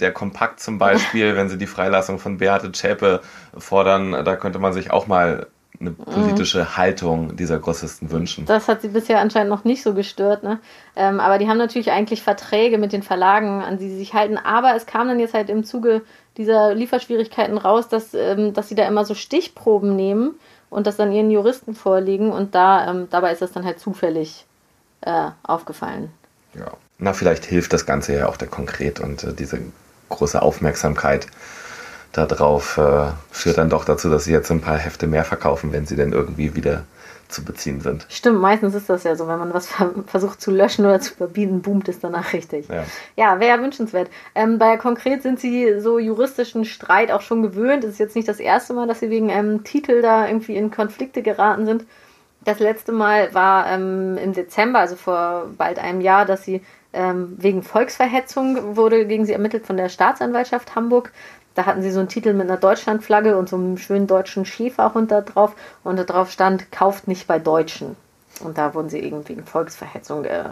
der 0.00 0.12
Kompakt 0.12 0.60
zum 0.60 0.78
Beispiel, 0.78 1.36
wenn 1.36 1.48
sie 1.48 1.58
die 1.58 1.66
Freilassung 1.66 2.18
von 2.18 2.38
Beate 2.38 2.72
Zschäpe 2.72 3.20
fordern, 3.56 4.24
da 4.24 4.36
könnte 4.36 4.58
man 4.58 4.72
sich 4.72 4.90
auch 4.90 5.06
mal 5.06 5.46
eine 5.80 5.90
mhm. 5.90 5.96
politische 5.96 6.60
mhm. 6.60 6.76
Haltung 6.76 7.36
dieser 7.36 7.58
Grossisten 7.58 8.10
wünschen. 8.10 8.46
Das 8.46 8.68
hat 8.68 8.82
sie 8.82 8.88
bisher 8.88 9.20
anscheinend 9.20 9.50
noch 9.50 9.64
nicht 9.64 9.82
so 9.82 9.94
gestört. 9.94 10.42
Ne? 10.42 10.60
Ähm, 10.96 11.20
aber 11.20 11.38
die 11.38 11.48
haben 11.48 11.58
natürlich 11.58 11.90
eigentlich 11.90 12.22
Verträge 12.22 12.78
mit 12.78 12.92
den 12.92 13.02
Verlagen, 13.02 13.62
an 13.62 13.78
die 13.78 13.88
sie 13.88 13.96
sich 13.96 14.14
halten. 14.14 14.38
Aber 14.38 14.74
es 14.76 14.86
kam 14.86 15.08
dann 15.08 15.18
jetzt 15.18 15.34
halt 15.34 15.50
im 15.50 15.64
Zuge 15.64 16.02
dieser 16.36 16.74
Lieferschwierigkeiten 16.74 17.58
raus, 17.58 17.88
dass, 17.88 18.14
ähm, 18.14 18.54
dass 18.54 18.68
sie 18.68 18.74
da 18.74 18.86
immer 18.86 19.04
so 19.04 19.14
Stichproben 19.14 19.96
nehmen 19.96 20.34
und 20.70 20.86
das 20.86 20.96
dann 20.96 21.12
ihren 21.12 21.30
Juristen 21.30 21.74
vorlegen. 21.74 22.32
Und 22.32 22.54
da, 22.54 22.90
ähm, 22.90 23.08
dabei 23.10 23.32
ist 23.32 23.42
das 23.42 23.52
dann 23.52 23.64
halt 23.64 23.80
zufällig 23.80 24.46
äh, 25.00 25.30
aufgefallen. 25.42 26.10
Ja, 26.54 26.72
na, 26.98 27.12
vielleicht 27.12 27.44
hilft 27.44 27.72
das 27.72 27.84
Ganze 27.84 28.14
ja 28.14 28.28
auch 28.28 28.36
der 28.36 28.48
konkret 28.48 29.00
und 29.00 29.24
äh, 29.24 29.34
diese 29.34 29.58
große 30.16 30.40
Aufmerksamkeit 30.40 31.26
darauf 32.12 32.78
äh, 32.78 33.06
führt 33.30 33.58
dann 33.58 33.70
doch 33.70 33.84
dazu, 33.84 34.08
dass 34.08 34.24
sie 34.24 34.32
jetzt 34.32 34.50
ein 34.50 34.60
paar 34.60 34.78
Hefte 34.78 35.06
mehr 35.06 35.24
verkaufen, 35.24 35.72
wenn 35.72 35.86
sie 35.86 35.96
denn 35.96 36.12
irgendwie 36.12 36.54
wieder 36.54 36.84
zu 37.28 37.44
beziehen 37.44 37.80
sind. 37.80 38.06
Stimmt, 38.08 38.40
meistens 38.40 38.74
ist 38.74 38.88
das 38.88 39.02
ja 39.04 39.16
so, 39.16 39.26
wenn 39.26 39.38
man 39.38 39.52
was 39.52 39.68
versucht 40.06 40.40
zu 40.40 40.50
löschen 40.50 40.84
oder 40.84 41.00
zu 41.00 41.14
verbieten, 41.14 41.62
boomt 41.62 41.88
es 41.88 41.98
danach 41.98 42.32
richtig. 42.32 42.68
Ja, 42.68 42.84
ja 43.16 43.40
wäre 43.40 43.56
ja 43.56 43.62
wünschenswert. 43.62 44.08
Ähm, 44.34 44.58
bei 44.58 44.76
konkret 44.76 45.22
sind 45.22 45.40
sie 45.40 45.80
so 45.80 45.98
juristischen 45.98 46.64
Streit 46.64 47.10
auch 47.10 47.22
schon 47.22 47.42
gewöhnt. 47.42 47.82
Es 47.82 47.92
ist 47.92 47.98
jetzt 47.98 48.16
nicht 48.16 48.28
das 48.28 48.40
erste 48.40 48.74
Mal, 48.74 48.86
dass 48.86 49.00
sie 49.00 49.10
wegen 49.10 49.30
einem 49.30 49.64
Titel 49.64 50.02
da 50.02 50.26
irgendwie 50.26 50.56
in 50.56 50.70
Konflikte 50.70 51.22
geraten 51.22 51.66
sind. 51.66 51.84
Das 52.44 52.58
letzte 52.58 52.92
Mal 52.92 53.32
war 53.34 53.66
ähm, 53.70 54.18
im 54.18 54.34
Dezember, 54.34 54.80
also 54.80 54.96
vor 54.96 55.46
bald 55.56 55.78
einem 55.78 56.02
Jahr, 56.02 56.26
dass 56.26 56.44
sie 56.44 56.60
ähm, 56.94 57.34
wegen 57.38 57.62
Volksverhetzung 57.62 58.76
wurde 58.76 59.06
gegen 59.06 59.26
sie 59.26 59.32
ermittelt 59.32 59.66
von 59.66 59.76
der 59.76 59.88
Staatsanwaltschaft 59.88 60.74
Hamburg. 60.74 61.12
Da 61.54 61.66
hatten 61.66 61.82
sie 61.82 61.90
so 61.90 62.00
einen 62.00 62.08
Titel 62.08 62.32
mit 62.32 62.48
einer 62.48 62.58
Deutschlandflagge 62.58 63.36
und 63.36 63.48
so 63.48 63.56
einem 63.56 63.76
schönen 63.78 64.06
deutschen 64.06 64.44
Schäferhund 64.44 65.10
da 65.10 65.20
drauf. 65.20 65.54
Und 65.84 65.98
da 65.98 66.04
drauf 66.04 66.30
stand, 66.30 66.72
kauft 66.72 67.06
nicht 67.06 67.26
bei 67.26 67.38
Deutschen. 67.38 67.96
Und 68.40 68.58
da 68.58 68.74
wurden 68.74 68.88
sie 68.88 68.98
irgendwie 68.98 69.34
wegen 69.36 69.46
Volksverhetzung 69.46 70.24
äh, 70.24 70.50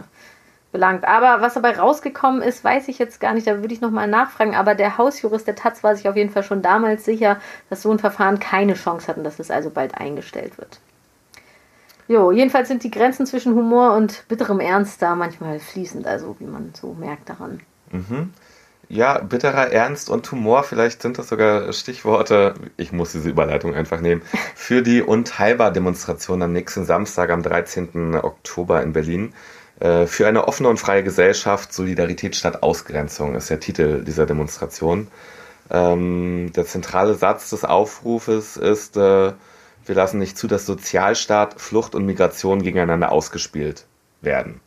belangt. 0.71 1.05
Aber 1.05 1.41
was 1.41 1.55
dabei 1.55 1.77
rausgekommen 1.77 2.41
ist, 2.41 2.63
weiß 2.63 2.87
ich 2.87 2.99
jetzt 2.99 3.19
gar 3.19 3.33
nicht. 3.33 3.47
Da 3.47 3.59
würde 3.59 3.73
ich 3.73 3.81
nochmal 3.81 4.07
nachfragen. 4.07 4.55
Aber 4.55 4.75
der 4.75 4.97
Hausjurist 4.97 5.47
der 5.47 5.55
Taz 5.55 5.83
war 5.83 5.95
sich 5.95 6.07
auf 6.07 6.15
jeden 6.15 6.29
Fall 6.29 6.43
schon 6.43 6.61
damals 6.61 7.03
sicher, 7.03 7.37
dass 7.69 7.81
so 7.81 7.91
ein 7.91 7.99
Verfahren 7.99 8.39
keine 8.39 8.75
Chance 8.75 9.07
hat 9.07 9.17
und 9.17 9.25
dass 9.25 9.39
es 9.39 9.51
also 9.51 9.69
bald 9.69 9.95
eingestellt 9.95 10.57
wird. 10.57 10.79
Jo, 12.07 12.31
jedenfalls 12.31 12.67
sind 12.67 12.83
die 12.83 12.91
Grenzen 12.91 13.25
zwischen 13.25 13.55
Humor 13.55 13.95
und 13.95 14.25
bitterem 14.27 14.59
Ernst 14.59 15.01
da 15.01 15.15
manchmal 15.15 15.59
fließend, 15.59 16.05
also 16.05 16.35
wie 16.39 16.45
man 16.45 16.73
so 16.79 16.93
merkt 16.93 17.29
daran. 17.29 17.61
Mhm. 17.91 18.33
Ja, 18.89 19.19
bitterer 19.19 19.71
Ernst 19.71 20.09
und 20.09 20.29
Humor, 20.31 20.63
vielleicht 20.63 21.01
sind 21.01 21.17
das 21.17 21.29
sogar 21.29 21.71
Stichworte, 21.71 22.53
ich 22.77 22.91
muss 22.91 23.13
diese 23.13 23.29
Überleitung 23.29 23.73
einfach 23.73 24.01
nehmen, 24.01 24.21
für 24.55 24.81
die 24.81 25.01
Unteilbar-Demonstration 25.01 26.41
am 26.41 26.51
nächsten 26.51 26.85
Samstag, 26.85 27.29
am 27.29 27.41
13. 27.41 28.15
Oktober 28.15 28.83
in 28.83 28.93
Berlin. 28.93 29.33
Äh, 29.79 30.05
für 30.05 30.27
eine 30.27 30.47
offene 30.47 30.69
und 30.69 30.79
freie 30.79 31.03
Gesellschaft, 31.03 31.73
Solidarität 31.73 32.35
statt 32.35 32.61
Ausgrenzung 32.61 33.35
ist 33.35 33.49
der 33.49 33.59
Titel 33.59 34.03
dieser 34.03 34.25
Demonstration. 34.25 35.07
Ähm, 35.71 36.51
der 36.55 36.65
zentrale 36.65 37.15
Satz 37.15 37.49
des 37.49 37.63
Aufrufes 37.63 38.57
ist, 38.57 38.97
äh, 38.97 39.31
wir 39.85 39.95
lassen 39.95 40.19
nicht 40.19 40.37
zu, 40.37 40.47
dass 40.47 40.65
Sozialstaat, 40.65 41.59
Flucht 41.59 41.95
und 41.95 42.05
Migration 42.05 42.61
gegeneinander 42.61 43.11
ausgespielt 43.11 43.85
werden. 44.21 44.61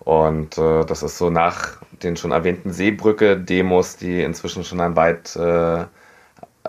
Und 0.00 0.58
äh, 0.58 0.84
das 0.84 1.02
ist 1.02 1.18
so 1.18 1.30
nach 1.30 1.78
den 2.02 2.16
schon 2.16 2.32
erwähnten 2.32 2.72
Seebrücke-Demos, 2.72 3.96
die 3.96 4.22
inzwischen 4.22 4.64
schon 4.64 4.80
an 4.80 4.96
weit 4.96 5.36
äh, 5.36 5.84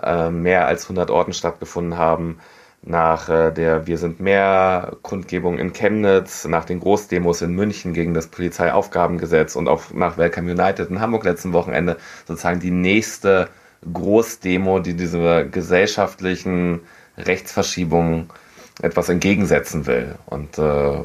äh, 0.02 0.30
mehr 0.30 0.66
als 0.66 0.84
100 0.84 1.10
Orten 1.10 1.32
stattgefunden 1.32 1.96
haben, 1.96 2.38
nach 2.82 3.28
äh, 3.28 3.52
der 3.52 3.86
Wir 3.86 3.98
sind 3.98 4.20
mehr 4.20 4.96
Kundgebung 5.02 5.58
in 5.58 5.72
Chemnitz, 5.72 6.44
nach 6.46 6.64
den 6.64 6.80
Großdemos 6.80 7.42
in 7.42 7.54
München 7.54 7.94
gegen 7.94 8.12
das 8.12 8.26
Polizeiaufgabengesetz 8.26 9.56
und 9.56 9.68
auch 9.68 9.92
nach 9.92 10.18
Welcome 10.18 10.50
United 10.50 10.90
in 10.90 11.00
Hamburg 11.00 11.24
letzten 11.24 11.52
Wochenende 11.52 11.96
sozusagen 12.26 12.60
die 12.60 12.70
nächste 12.70 13.48
Großdemo, 13.90 14.80
die 14.80 14.94
diese 14.94 15.48
gesellschaftlichen 15.48 16.80
Rechtsverschiebungen 17.16 18.30
etwas 18.80 19.08
entgegensetzen 19.08 19.86
will 19.86 20.14
und 20.26 20.58
äh, 20.58 20.62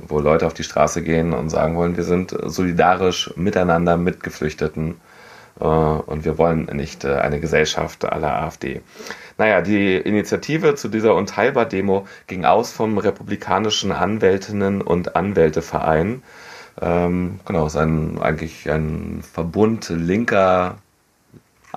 wo 0.07 0.19
Leute 0.19 0.47
auf 0.47 0.53
die 0.53 0.63
Straße 0.63 1.03
gehen 1.03 1.33
und 1.33 1.49
sagen 1.49 1.75
wollen, 1.75 1.97
wir 1.97 2.03
sind 2.03 2.35
solidarisch 2.45 3.33
miteinander 3.35 3.97
mit 3.97 4.23
Geflüchteten 4.23 4.95
äh, 5.59 5.63
und 5.63 6.23
wir 6.23 6.37
wollen 6.37 6.65
nicht 6.73 7.03
äh, 7.03 7.15
eine 7.15 7.39
Gesellschaft 7.39 8.05
aller 8.05 8.41
AfD. 8.41 8.81
Naja, 9.37 9.61
die 9.61 9.97
Initiative 9.97 10.75
zu 10.75 10.87
dieser 10.87 11.13
Unteilbar-Demo 11.15 12.07
ging 12.27 12.45
aus 12.45 12.71
vom 12.71 12.97
Republikanischen 12.97 13.91
Anwältinnen- 13.91 14.81
und 14.81 15.15
Anwälteverein. 15.15 16.23
Ähm, 16.81 17.39
genau, 17.45 17.67
ist 17.67 17.75
ein, 17.75 18.19
eigentlich 18.21 18.69
ein 18.69 19.23
Verbund 19.33 19.89
linker 19.89 20.77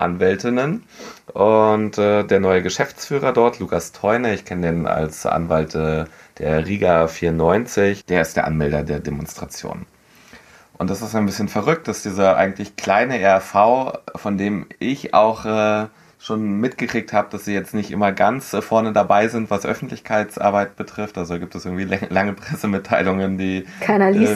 Anwältinnen. 0.00 0.84
Und 1.32 1.98
äh, 1.98 2.24
der 2.24 2.40
neue 2.40 2.62
Geschäftsführer 2.62 3.32
dort, 3.32 3.58
Lukas 3.58 3.92
Theuner, 3.92 4.32
ich 4.32 4.44
kenne 4.44 4.66
den 4.66 4.86
als 4.86 5.26
Anwalt 5.26 5.74
äh, 5.74 6.04
der 6.38 6.66
Riga 6.66 7.06
94, 7.06 8.04
der 8.06 8.22
ist 8.22 8.36
der 8.36 8.46
Anmelder 8.46 8.82
der 8.82 9.00
Demonstration. 9.00 9.86
Und 10.78 10.88
das 10.88 11.02
ist 11.02 11.14
ein 11.14 11.26
bisschen 11.26 11.48
verrückt, 11.48 11.88
dass 11.88 12.02
dieser 12.02 12.36
eigentlich 12.36 12.76
kleine 12.76 13.20
RV, 13.20 13.98
von 14.16 14.38
dem 14.38 14.66
ich 14.78 15.12
auch 15.12 15.44
äh, 15.44 15.86
schon 16.20 16.61
mitgekriegt 16.61 17.14
habe, 17.14 17.28
dass 17.30 17.46
sie 17.46 17.54
jetzt 17.54 17.72
nicht 17.72 17.90
immer 17.90 18.12
ganz 18.12 18.52
äh, 18.52 18.61
vorne 18.61 18.92
dabei 18.92 19.28
sind, 19.28 19.50
was 19.50 19.64
Öffentlichkeitsarbeit 19.64 20.76
betrifft. 20.76 21.16
Also 21.16 21.38
gibt 21.38 21.54
es 21.54 21.64
irgendwie 21.64 21.85
lange 22.11 22.35
Pressemitteilungen, 22.35 23.38
die 23.38 23.64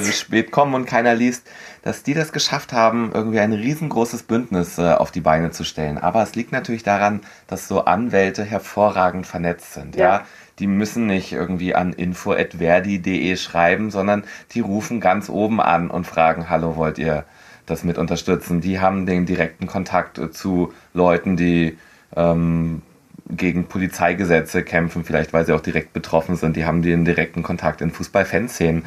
äh, 0.09 0.13
spät 0.13 0.51
kommen 0.51 0.75
und 0.75 0.87
keiner 0.87 1.15
liest, 1.15 1.47
dass 1.83 2.03
die 2.03 2.15
das 2.15 2.33
geschafft 2.33 2.73
haben, 2.73 3.11
irgendwie 3.13 3.39
ein 3.39 3.53
riesengroßes 3.53 4.23
Bündnis 4.23 4.79
äh, 4.79 4.95
auf 4.95 5.11
die 5.11 5.21
Beine 5.21 5.51
zu 5.51 5.63
stellen. 5.63 5.99
Aber 5.99 6.23
es 6.23 6.35
liegt 6.35 6.53
natürlich 6.53 6.85
daran, 6.85 7.21
dass 7.47 7.69
so 7.69 7.85
Anwälte 7.85 8.43
hervorragend 8.43 9.27
vernetzt 9.27 9.75
sind. 9.75 9.95
ja? 9.95 10.03
ja? 10.03 10.27
die 10.61 10.69
müssen 10.69 11.07
nicht 11.07 11.33
irgendwie 11.33 11.75
an 11.75 11.93
info.verdi.de 11.93 13.37
schreiben, 13.37 13.91
sondern 13.91 14.25
die 14.53 14.61
rufen 14.61 15.01
ganz 15.01 15.29
oben 15.29 15.61
an 15.61 15.91
und 15.91 16.07
fragen, 16.07 16.49
hallo, 16.49 16.77
wollt 16.77 16.97
ihr 16.99 17.25
das 17.67 17.85
mit 17.85 17.99
unterstützen. 17.99 18.61
Die 18.61 18.81
haben 18.81 19.07
den 19.07 19.27
direkten 19.27 19.67
Kontakt 19.67 20.21
zu 20.35 20.73
Leuten, 20.93 21.37
die 21.37 21.79
ähm, 22.17 22.83
gegen 23.29 23.67
Polizeigesetze 23.67 24.63
kämpfen, 24.63 25.05
vielleicht 25.05 25.33
weil 25.33 25.47
sie 25.47 25.55
auch 25.55 25.61
direkt 25.61 25.93
betroffen 25.93 26.37
sind. 26.37 26.57
Die 26.57 26.67
haben 26.67 26.83
den 26.83 27.05
direkten 27.05 27.43
Kontakt 27.43 27.81
in 27.81 27.91
Fußballfanszenen. 27.91 28.85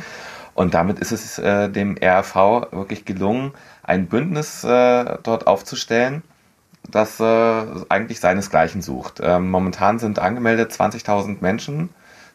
Und 0.53 0.73
damit 0.73 0.99
ist 0.99 1.11
es 1.11 1.37
äh, 1.37 1.69
dem 1.69 1.97
RAV 2.01 2.71
wirklich 2.71 3.05
gelungen, 3.05 3.51
ein 3.83 4.07
Bündnis 4.07 4.63
äh, 4.63 5.17
dort 5.23 5.45
aufzustellen, 5.45 6.23
das 6.89 7.19
äh, 7.19 7.63
eigentlich 7.89 8.19
seinesgleichen 8.19 8.81
sucht. 8.81 9.19
Ähm, 9.21 9.49
momentan 9.49 9.99
sind 9.99 10.19
angemeldet 10.19 10.71
20.000 10.71 11.37
Menschen, 11.41 11.89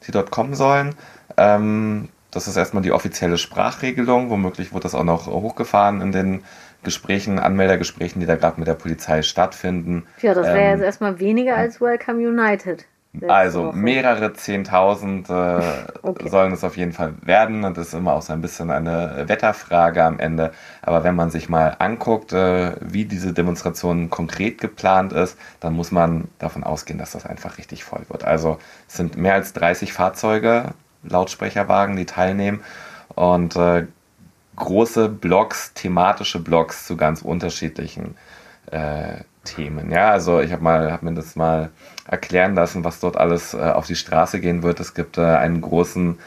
die 0.06 0.12
dort 0.12 0.30
kommen 0.30 0.54
sollen. 0.54 0.94
Ähm, 1.36 2.08
das 2.32 2.48
ist 2.48 2.56
erstmal 2.56 2.82
die 2.82 2.92
offizielle 2.92 3.38
Sprachregelung. 3.38 4.30
Womöglich 4.30 4.74
wird 4.74 4.84
das 4.84 4.94
auch 4.94 5.04
noch 5.04 5.26
hochgefahren 5.26 6.00
in 6.00 6.10
den 6.10 6.44
Gesprächen, 6.82 7.38
Anmeldergesprächen, 7.38 8.20
die 8.20 8.26
da 8.26 8.34
gerade 8.34 8.58
mit 8.58 8.66
der 8.66 8.74
Polizei 8.74 9.22
stattfinden. 9.22 10.06
Ja, 10.20 10.34
das 10.34 10.46
wäre 10.46 10.58
ähm, 10.58 10.70
jetzt 10.72 10.82
erstmal 10.82 11.20
weniger 11.20 11.56
als 11.56 11.80
Welcome 11.80 12.26
United. 12.26 12.86
Also 13.28 13.66
Woche. 13.66 13.76
mehrere 13.76 14.32
Zehntausend 14.32 15.28
äh, 15.28 15.60
okay. 16.02 16.30
sollen 16.30 16.52
es 16.52 16.64
auf 16.64 16.78
jeden 16.78 16.92
Fall 16.92 17.12
werden. 17.20 17.62
Und 17.64 17.76
das 17.76 17.88
ist 17.88 17.94
immer 17.94 18.14
auch 18.14 18.22
so 18.22 18.32
ein 18.32 18.40
bisschen 18.40 18.70
eine 18.70 19.24
Wetterfrage 19.26 20.02
am 20.02 20.18
Ende. 20.18 20.52
Aber 20.80 21.04
wenn 21.04 21.14
man 21.14 21.30
sich 21.30 21.50
mal 21.50 21.76
anguckt, 21.78 22.32
äh, 22.32 22.72
wie 22.80 23.04
diese 23.04 23.34
Demonstration 23.34 24.08
konkret 24.08 24.58
geplant 24.62 25.12
ist, 25.12 25.38
dann 25.60 25.74
muss 25.74 25.92
man 25.92 26.28
davon 26.38 26.64
ausgehen, 26.64 26.98
dass 26.98 27.12
das 27.12 27.26
einfach 27.26 27.58
richtig 27.58 27.84
voll 27.84 28.06
wird. 28.08 28.24
Also 28.24 28.58
es 28.88 28.96
sind 28.96 29.18
mehr 29.18 29.34
als 29.34 29.52
30 29.52 29.92
Fahrzeuge 29.92 30.72
Lautsprecherwagen, 31.04 31.96
die 31.96 32.06
teilnehmen. 32.06 32.62
Und 33.14 33.56
äh, 33.56 33.86
große 34.56 35.08
Blogs, 35.08 35.72
thematische 35.74 36.38
Blogs 36.38 36.86
zu 36.86 36.96
ganz 36.96 37.22
unterschiedlichen 37.22 38.16
äh, 38.70 39.24
Themen. 39.44 39.90
Ja, 39.90 40.10
also 40.10 40.40
ich 40.40 40.52
habe 40.52 40.92
hab 40.92 41.02
mir 41.02 41.14
das 41.14 41.36
mal 41.36 41.70
erklären 42.06 42.54
lassen, 42.54 42.84
was 42.84 43.00
dort 43.00 43.16
alles 43.16 43.54
äh, 43.54 43.58
auf 43.58 43.86
die 43.86 43.96
Straße 43.96 44.40
gehen 44.40 44.62
wird. 44.62 44.80
Es 44.80 44.94
gibt 44.94 45.18
äh, 45.18 45.22
einen 45.22 45.60
großen 45.60 46.18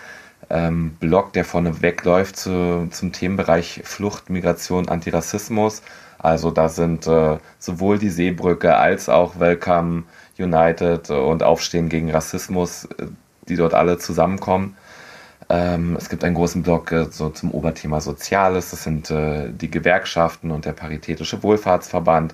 ähm, 0.49 0.95
Blog, 0.99 1.33
der 1.33 1.45
vorne 1.45 1.81
wegläuft 1.81 2.35
zu, 2.35 2.87
zum 2.91 3.11
Themenbereich 3.13 3.81
Flucht, 3.85 4.29
Migration, 4.29 4.89
Antirassismus. 4.89 5.81
Also 6.17 6.51
da 6.51 6.69
sind 6.69 7.07
äh, 7.07 7.37
sowohl 7.59 7.99
die 7.99 8.09
Seebrücke 8.09 8.75
als 8.75 9.09
auch 9.09 9.39
Welcome 9.39 10.03
United 10.37 11.09
und 11.09 11.43
Aufstehen 11.43 11.87
gegen 11.89 12.11
Rassismus 12.11 12.85
äh, 12.85 13.07
die 13.47 13.55
dort 13.55 13.73
alle 13.73 13.97
zusammenkommen. 13.97 14.75
Ähm, 15.49 15.95
es 15.97 16.09
gibt 16.09 16.23
einen 16.23 16.35
großen 16.35 16.63
Blog 16.63 16.91
äh, 16.91 17.05
so 17.11 17.29
zum 17.29 17.51
Oberthema 17.51 18.01
Soziales, 18.01 18.71
das 18.71 18.83
sind 18.83 19.11
äh, 19.11 19.49
die 19.49 19.69
Gewerkschaften 19.69 20.51
und 20.51 20.65
der 20.65 20.73
Paritätische 20.73 21.43
Wohlfahrtsverband. 21.43 22.33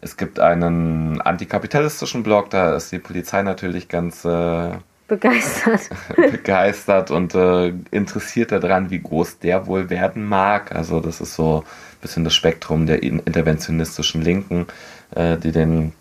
Es 0.00 0.16
gibt 0.16 0.38
einen 0.38 1.20
antikapitalistischen 1.20 2.22
Blog, 2.22 2.50
da 2.50 2.76
ist 2.76 2.92
die 2.92 3.00
Polizei 3.00 3.42
natürlich 3.42 3.88
ganz 3.88 4.24
äh, 4.24 4.70
begeistert. 5.08 5.90
begeistert 6.16 7.10
und 7.10 7.34
äh, 7.34 7.72
interessiert 7.90 8.52
daran, 8.52 8.90
wie 8.90 9.00
groß 9.00 9.40
der 9.40 9.66
wohl 9.66 9.90
werden 9.90 10.24
mag. 10.24 10.74
Also 10.74 11.00
das 11.00 11.20
ist 11.20 11.34
so 11.34 11.64
ein 11.64 12.00
bisschen 12.00 12.24
das 12.24 12.34
Spektrum 12.34 12.86
der 12.86 13.02
interventionistischen 13.02 14.22
Linken, 14.22 14.66
äh, 15.14 15.36
die 15.36 15.52
den 15.52 15.92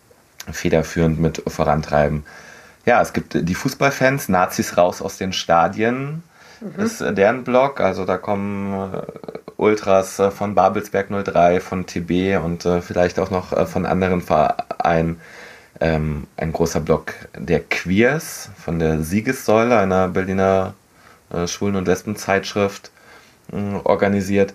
federführend 0.51 1.19
mit 1.19 1.41
vorantreiben. 1.47 2.23
Ja, 2.87 3.01
es 3.01 3.11
gibt 3.11 3.33
die 3.33 3.53
Fußballfans, 3.53 4.29
Nazis 4.29 4.77
raus 4.77 5.01
aus 5.01 5.17
den 5.17 5.33
Stadien, 5.33 6.23
mhm. 6.61 6.81
ist 6.81 7.01
deren 7.01 7.43
Blog. 7.43 7.81
Also 7.81 8.05
da 8.05 8.17
kommen 8.17 8.93
äh, 8.93 9.01
Ultras 9.57 10.19
äh, 10.19 10.31
von 10.31 10.55
Babelsberg 10.55 11.09
03, 11.09 11.59
von 11.59 11.85
TB 11.85 12.41
und 12.41 12.65
äh, 12.65 12.81
vielleicht 12.81 13.19
auch 13.19 13.29
noch 13.29 13.67
von 13.67 13.85
anderen 13.85 14.21
Vereinen. 14.21 15.19
Ähm, 15.81 16.27
ein 16.37 16.53
großer 16.53 16.79
Blog 16.79 17.13
der 17.37 17.59
Queers 17.59 18.51
von 18.57 18.79
der 18.79 19.03
Siegessäule, 19.03 19.77
einer 19.77 20.07
Berliner 20.07 20.73
Schwulen- 21.45 21.75
und 21.75 21.89
Lesbenzeitschrift, 21.89 22.89
organisiert. 23.83 24.53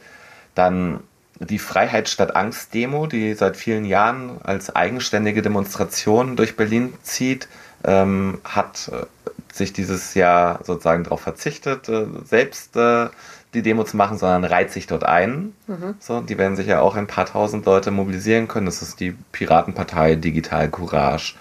Dann 0.54 1.00
die 1.44 1.58
Freiheit 1.58 2.08
statt 2.08 2.36
Angst 2.36 2.74
Demo, 2.74 3.06
die 3.06 3.34
seit 3.34 3.56
vielen 3.56 3.84
Jahren 3.84 4.40
als 4.42 4.74
eigenständige 4.74 5.42
Demonstration 5.42 6.36
durch 6.36 6.56
Berlin 6.56 6.94
zieht 7.02 7.48
ähm, 7.84 8.40
hat 8.44 8.90
äh, 8.92 9.06
sich 9.52 9.72
dieses 9.72 10.14
Jahr 10.14 10.60
sozusagen 10.64 11.04
darauf 11.04 11.20
verzichtet, 11.20 11.88
äh, 11.88 12.06
selbst 12.24 12.76
äh, 12.76 13.08
die 13.54 13.62
Demo 13.62 13.84
zu 13.84 13.96
machen, 13.96 14.16
sondern 14.16 14.44
reiht 14.44 14.72
sich 14.72 14.86
dort 14.86 15.04
ein. 15.04 15.54
Mhm. 15.66 15.94
So, 15.98 16.20
die 16.20 16.38
werden 16.38 16.56
sich 16.56 16.66
ja 16.66 16.80
auch 16.80 16.96
ein 16.96 17.06
paar 17.06 17.26
tausend 17.26 17.66
Leute 17.66 17.90
mobilisieren 17.90 18.48
können. 18.48 18.66
Das 18.66 18.80
ist 18.80 19.00
die 19.00 19.14
Piratenpartei 19.32 20.14
Digital 20.14 20.70
Courage 20.70 21.34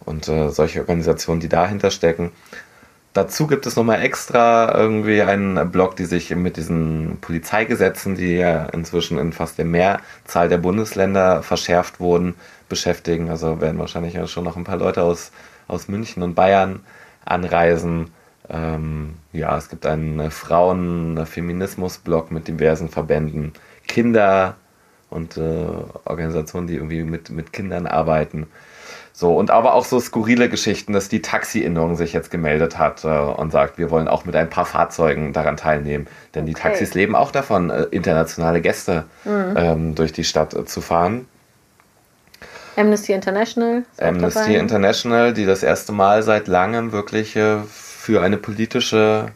und 0.00 0.26
äh, 0.28 0.50
solche 0.50 0.80
Organisationen, 0.80 1.40
die 1.40 1.48
dahinter 1.48 1.90
stecken. 1.90 2.32
Dazu 3.12 3.48
gibt 3.48 3.66
es 3.66 3.74
nochmal 3.74 4.02
extra 4.02 4.72
irgendwie 4.74 5.22
einen 5.22 5.70
Blog, 5.72 5.96
die 5.96 6.04
sich 6.04 6.34
mit 6.34 6.56
diesen 6.56 7.18
Polizeigesetzen, 7.20 8.14
die 8.14 8.36
ja 8.36 8.66
inzwischen 8.66 9.18
in 9.18 9.32
fast 9.32 9.58
der 9.58 9.64
Mehrzahl 9.64 10.48
der 10.48 10.58
Bundesländer 10.58 11.42
verschärft 11.42 11.98
wurden, 11.98 12.36
beschäftigen. 12.68 13.28
Also 13.28 13.60
werden 13.60 13.80
wahrscheinlich 13.80 14.16
schon 14.30 14.44
noch 14.44 14.56
ein 14.56 14.64
paar 14.64 14.76
Leute 14.76 15.02
aus 15.02 15.32
aus 15.70 15.88
München 15.88 16.22
und 16.22 16.34
Bayern 16.34 16.80
anreisen. 17.24 18.10
Ähm, 18.48 19.14
ja, 19.32 19.56
es 19.56 19.68
gibt 19.68 19.86
einen 19.86 20.30
Frauen-Feminismus-Blog 20.30 22.30
mit 22.30 22.48
diversen 22.48 22.88
Verbänden, 22.88 23.52
Kinder 23.86 24.56
und 25.08 25.36
äh, 25.36 25.66
Organisationen, 26.04 26.66
die 26.66 26.74
irgendwie 26.74 27.04
mit, 27.04 27.30
mit 27.30 27.52
Kindern 27.52 27.86
arbeiten. 27.86 28.48
So, 29.20 29.34
und 29.34 29.50
aber 29.50 29.74
auch 29.74 29.84
so 29.84 30.00
skurrile 30.00 30.48
Geschichten, 30.48 30.94
dass 30.94 31.10
die 31.10 31.20
Taxi-Innung 31.20 31.94
sich 31.94 32.14
jetzt 32.14 32.30
gemeldet 32.30 32.78
hat 32.78 33.04
äh, 33.04 33.08
und 33.08 33.52
sagt, 33.52 33.76
wir 33.76 33.90
wollen 33.90 34.08
auch 34.08 34.24
mit 34.24 34.34
ein 34.34 34.48
paar 34.48 34.64
Fahrzeugen 34.64 35.34
daran 35.34 35.58
teilnehmen. 35.58 36.06
Denn 36.34 36.46
die 36.46 36.52
okay. 36.52 36.62
Taxis 36.62 36.94
leben 36.94 37.14
auch 37.14 37.30
davon, 37.30 37.68
äh, 37.68 37.82
internationale 37.90 38.62
Gäste 38.62 39.04
mhm. 39.26 39.54
ähm, 39.56 39.94
durch 39.94 40.14
die 40.14 40.24
Stadt 40.24 40.54
äh, 40.54 40.64
zu 40.64 40.80
fahren. 40.80 41.26
Amnesty 42.76 43.12
International. 43.12 43.82
Amnesty 44.00 44.54
International, 44.54 45.34
die 45.34 45.44
das 45.44 45.62
erste 45.62 45.92
Mal 45.92 46.22
seit 46.22 46.48
langem 46.48 46.92
wirklich 46.92 47.36
äh, 47.36 47.58
für 47.68 48.22
eine 48.22 48.38
politische 48.38 49.32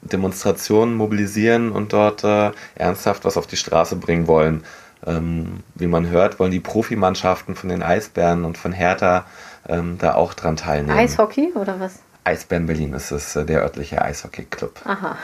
Demonstration 0.00 0.96
mobilisieren 0.96 1.70
und 1.70 1.92
dort 1.92 2.24
äh, 2.24 2.50
ernsthaft 2.74 3.24
was 3.24 3.36
auf 3.36 3.46
die 3.46 3.56
Straße 3.56 3.94
bringen 3.94 4.26
wollen. 4.26 4.64
Ähm, 5.04 5.60
wie 5.74 5.88
man 5.88 6.08
hört, 6.08 6.38
wollen 6.38 6.52
die 6.52 6.60
Profimannschaften 6.60 7.56
von 7.56 7.68
den 7.68 7.82
Eisbären 7.82 8.44
und 8.44 8.56
von 8.56 8.72
Hertha 8.72 9.26
ähm, 9.68 9.98
da 9.98 10.14
auch 10.14 10.34
dran 10.34 10.56
teilnehmen. 10.56 10.96
Eishockey 10.96 11.52
oder 11.54 11.80
was? 11.80 12.00
Eisbären 12.24 12.66
Berlin 12.66 12.92
ist 12.92 13.10
es, 13.10 13.34
äh, 13.34 13.44
der 13.44 13.62
örtliche 13.62 14.00
Eishockey-Club. 14.00 14.80
Aha, 14.84 15.16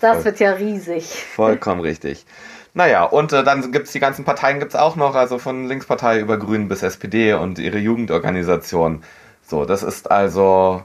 das 0.00 0.16
Voll, 0.16 0.24
wird 0.24 0.40
ja 0.40 0.52
riesig. 0.52 1.04
Vollkommen 1.04 1.82
richtig. 1.82 2.24
Naja, 2.72 3.04
und 3.04 3.32
äh, 3.32 3.42
dann 3.42 3.72
gibt 3.72 3.86
es 3.86 3.92
die 3.92 4.00
ganzen 4.00 4.24
Parteien 4.24 4.58
gibt's 4.58 4.76
auch 4.76 4.96
noch, 4.96 5.14
also 5.14 5.38
von 5.38 5.66
Linkspartei 5.66 6.20
über 6.20 6.38
Grünen 6.38 6.68
bis 6.68 6.82
SPD 6.82 7.34
und 7.34 7.58
ihre 7.58 7.78
Jugendorganisation. 7.78 9.02
So, 9.42 9.64
das 9.64 9.82
ist 9.82 10.10
also, 10.10 10.82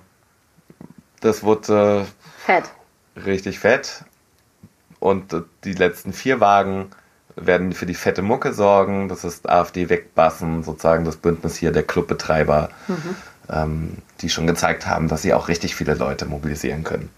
das 1.21 1.43
wird 1.43 1.69
äh, 1.69 2.03
fett. 2.37 2.65
Richtig 3.15 3.59
fett. 3.59 4.03
Und 4.99 5.31
äh, 5.31 5.41
die 5.63 5.73
letzten 5.73 6.11
vier 6.11 6.39
Wagen 6.39 6.89
werden 7.35 7.73
für 7.73 7.85
die 7.85 7.95
fette 7.95 8.21
Mucke 8.21 8.53
sorgen. 8.53 9.09
Das 9.09 9.23
ist 9.23 9.49
AfD 9.49 9.89
wegbassen, 9.89 10.63
sozusagen 10.63 11.05
das 11.05 11.17
Bündnis 11.17 11.55
hier 11.55 11.71
der 11.71 11.83
Clubbetreiber, 11.83 12.69
mhm. 12.87 13.15
ähm, 13.49 13.97
die 14.21 14.29
schon 14.29 14.47
gezeigt 14.47 14.87
haben, 14.87 15.07
dass 15.07 15.21
sie 15.21 15.33
auch 15.33 15.47
richtig 15.47 15.75
viele 15.75 15.95
Leute 15.95 16.25
mobilisieren 16.25 16.83
können. 16.83 17.09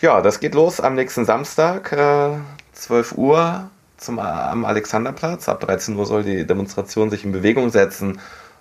Ja, 0.00 0.22
das 0.22 0.40
geht 0.40 0.54
los 0.54 0.80
am 0.80 0.94
nächsten 0.94 1.26
Samstag. 1.26 1.92
Äh, 1.92 2.38
12 2.72 3.12
Uhr 3.12 3.70
zum, 3.98 4.18
am 4.18 4.64
Alexanderplatz. 4.64 5.48
Ab 5.48 5.60
13 5.60 5.96
Uhr 5.96 6.06
soll 6.06 6.22
die 6.22 6.46
Demonstration 6.46 7.10
sich 7.10 7.24
in 7.24 7.32
Bewegung 7.32 7.70
setzen 7.70 8.18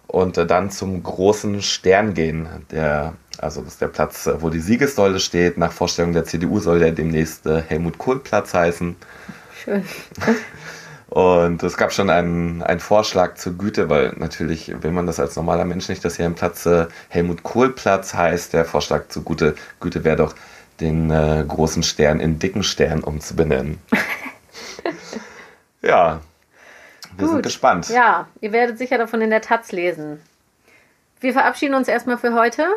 und 0.07 0.37
äh, 0.37 0.45
dann 0.45 0.69
zum 0.69 1.01
großen 1.01 1.61
Stern 1.61 2.13
gehen. 2.13 2.47
Der, 2.71 3.13
also 3.37 3.61
das 3.61 3.73
ist 3.73 3.81
der 3.81 3.87
Platz, 3.87 4.27
äh, 4.27 4.41
wo 4.41 4.49
die 4.49 4.59
Siegessäule 4.59 5.19
steht. 5.19 5.57
Nach 5.57 5.71
Vorstellung 5.71 6.13
der 6.13 6.25
CDU 6.25 6.59
soll 6.59 6.79
der 6.79 6.91
demnächst 6.91 7.45
äh, 7.45 7.61
Helmut 7.61 7.97
Kohl 7.97 8.19
Platz 8.19 8.53
heißen. 8.53 8.95
Schön. 9.63 9.85
Und 11.09 11.63
es 11.63 11.75
gab 11.75 11.91
schon 11.91 12.09
einen, 12.11 12.61
einen 12.61 12.79
Vorschlag 12.79 13.35
zur 13.35 13.53
Güte, 13.53 13.89
weil 13.89 14.13
natürlich 14.17 14.83
will 14.83 14.91
man 14.91 15.07
das 15.07 15.19
als 15.19 15.35
normaler 15.35 15.65
Mensch 15.65 15.89
nicht, 15.89 16.05
dass 16.05 16.17
hier 16.17 16.25
ein 16.25 16.35
Platz 16.35 16.67
äh, 16.67 16.85
Helmut 17.09 17.41
Kohl 17.41 17.73
Platz 17.73 18.13
heißt. 18.13 18.53
Der 18.53 18.63
Vorschlag 18.63 19.07
zur 19.09 19.23
Güte, 19.25 19.55
Güte 19.79 20.03
wäre 20.03 20.17
doch, 20.17 20.35
den 20.79 21.09
äh, 21.09 21.43
großen 21.47 21.81
Stern 21.83 22.19
in 22.19 22.37
dicken 22.37 22.63
Stern 22.63 23.03
umzubenennen. 23.03 23.79
ja, 25.81 26.21
wir 27.17 27.25
Gut. 27.25 27.29
sind 27.33 27.43
gespannt. 27.43 27.89
Ja, 27.89 28.27
ihr 28.39 28.51
werdet 28.51 28.77
sicher 28.77 28.97
davon 28.97 29.21
in 29.21 29.31
der 29.31 29.41
Taz 29.41 29.71
lesen. 29.71 30.21
Wir 31.19 31.33
verabschieden 31.33 31.73
uns 31.73 31.87
erstmal 31.87 32.17
für 32.17 32.33
heute. 32.33 32.67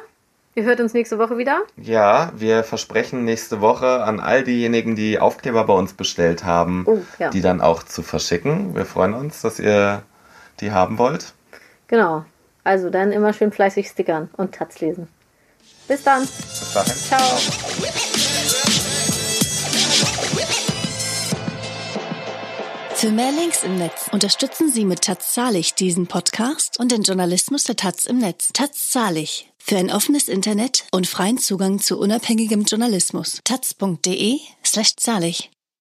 Ihr 0.54 0.64
hört 0.64 0.80
uns 0.80 0.92
nächste 0.92 1.18
Woche 1.18 1.38
wieder. 1.38 1.62
Ja, 1.76 2.30
wir 2.36 2.62
versprechen 2.62 3.24
nächste 3.24 3.62
Woche 3.62 4.02
an 4.04 4.20
all 4.20 4.44
diejenigen, 4.44 4.96
die 4.96 5.18
Aufkleber 5.18 5.64
bei 5.64 5.72
uns 5.72 5.94
bestellt 5.94 6.44
haben, 6.44 6.84
Oh, 6.86 6.98
ja. 7.18 7.30
die 7.30 7.40
dann 7.40 7.62
auch 7.62 7.82
zu 7.82 8.02
verschicken. 8.02 8.74
Wir 8.74 8.84
freuen 8.84 9.14
uns, 9.14 9.40
dass 9.40 9.58
ihr 9.58 10.02
die 10.60 10.70
haben 10.72 10.98
wollt. 10.98 11.32
Genau. 11.88 12.24
Also 12.64 12.90
dann 12.90 13.12
immer 13.12 13.32
schön 13.32 13.50
fleißig 13.50 13.88
stickern 13.88 14.28
und 14.36 14.54
Taz 14.54 14.80
lesen. 14.80 15.08
Bis 15.88 16.02
dann. 16.04 16.20
Bis 16.22 16.72
dahin. 16.74 16.92
Ciao. 16.92 17.22
Für 22.94 23.10
mehr 23.10 23.32
Links 23.32 23.64
im 23.64 23.78
Netz 23.78 24.08
unterstützen 24.12 24.70
Sie 24.70 24.84
mit 24.84 25.02
Taz 25.02 25.32
Zahlig 25.32 25.74
diesen 25.74 26.06
Podcast 26.06 26.78
und 26.78 26.92
den 26.92 27.02
Journalismus 27.02 27.64
der 27.64 27.74
Taz 27.74 28.06
im 28.06 28.18
Netz. 28.18 28.50
Taz 28.52 28.90
Zahlig. 28.90 29.51
Für 29.64 29.78
ein 29.78 29.92
offenes 29.92 30.28
Internet 30.28 30.84
und 30.90 31.06
freien 31.06 31.38
Zugang 31.38 31.78
zu 31.78 31.96
unabhängigem 31.96 32.64
Journalismus. 32.64 33.40
taz.de 33.44 34.40
slash 34.64 34.96
zahlig. 34.96 35.50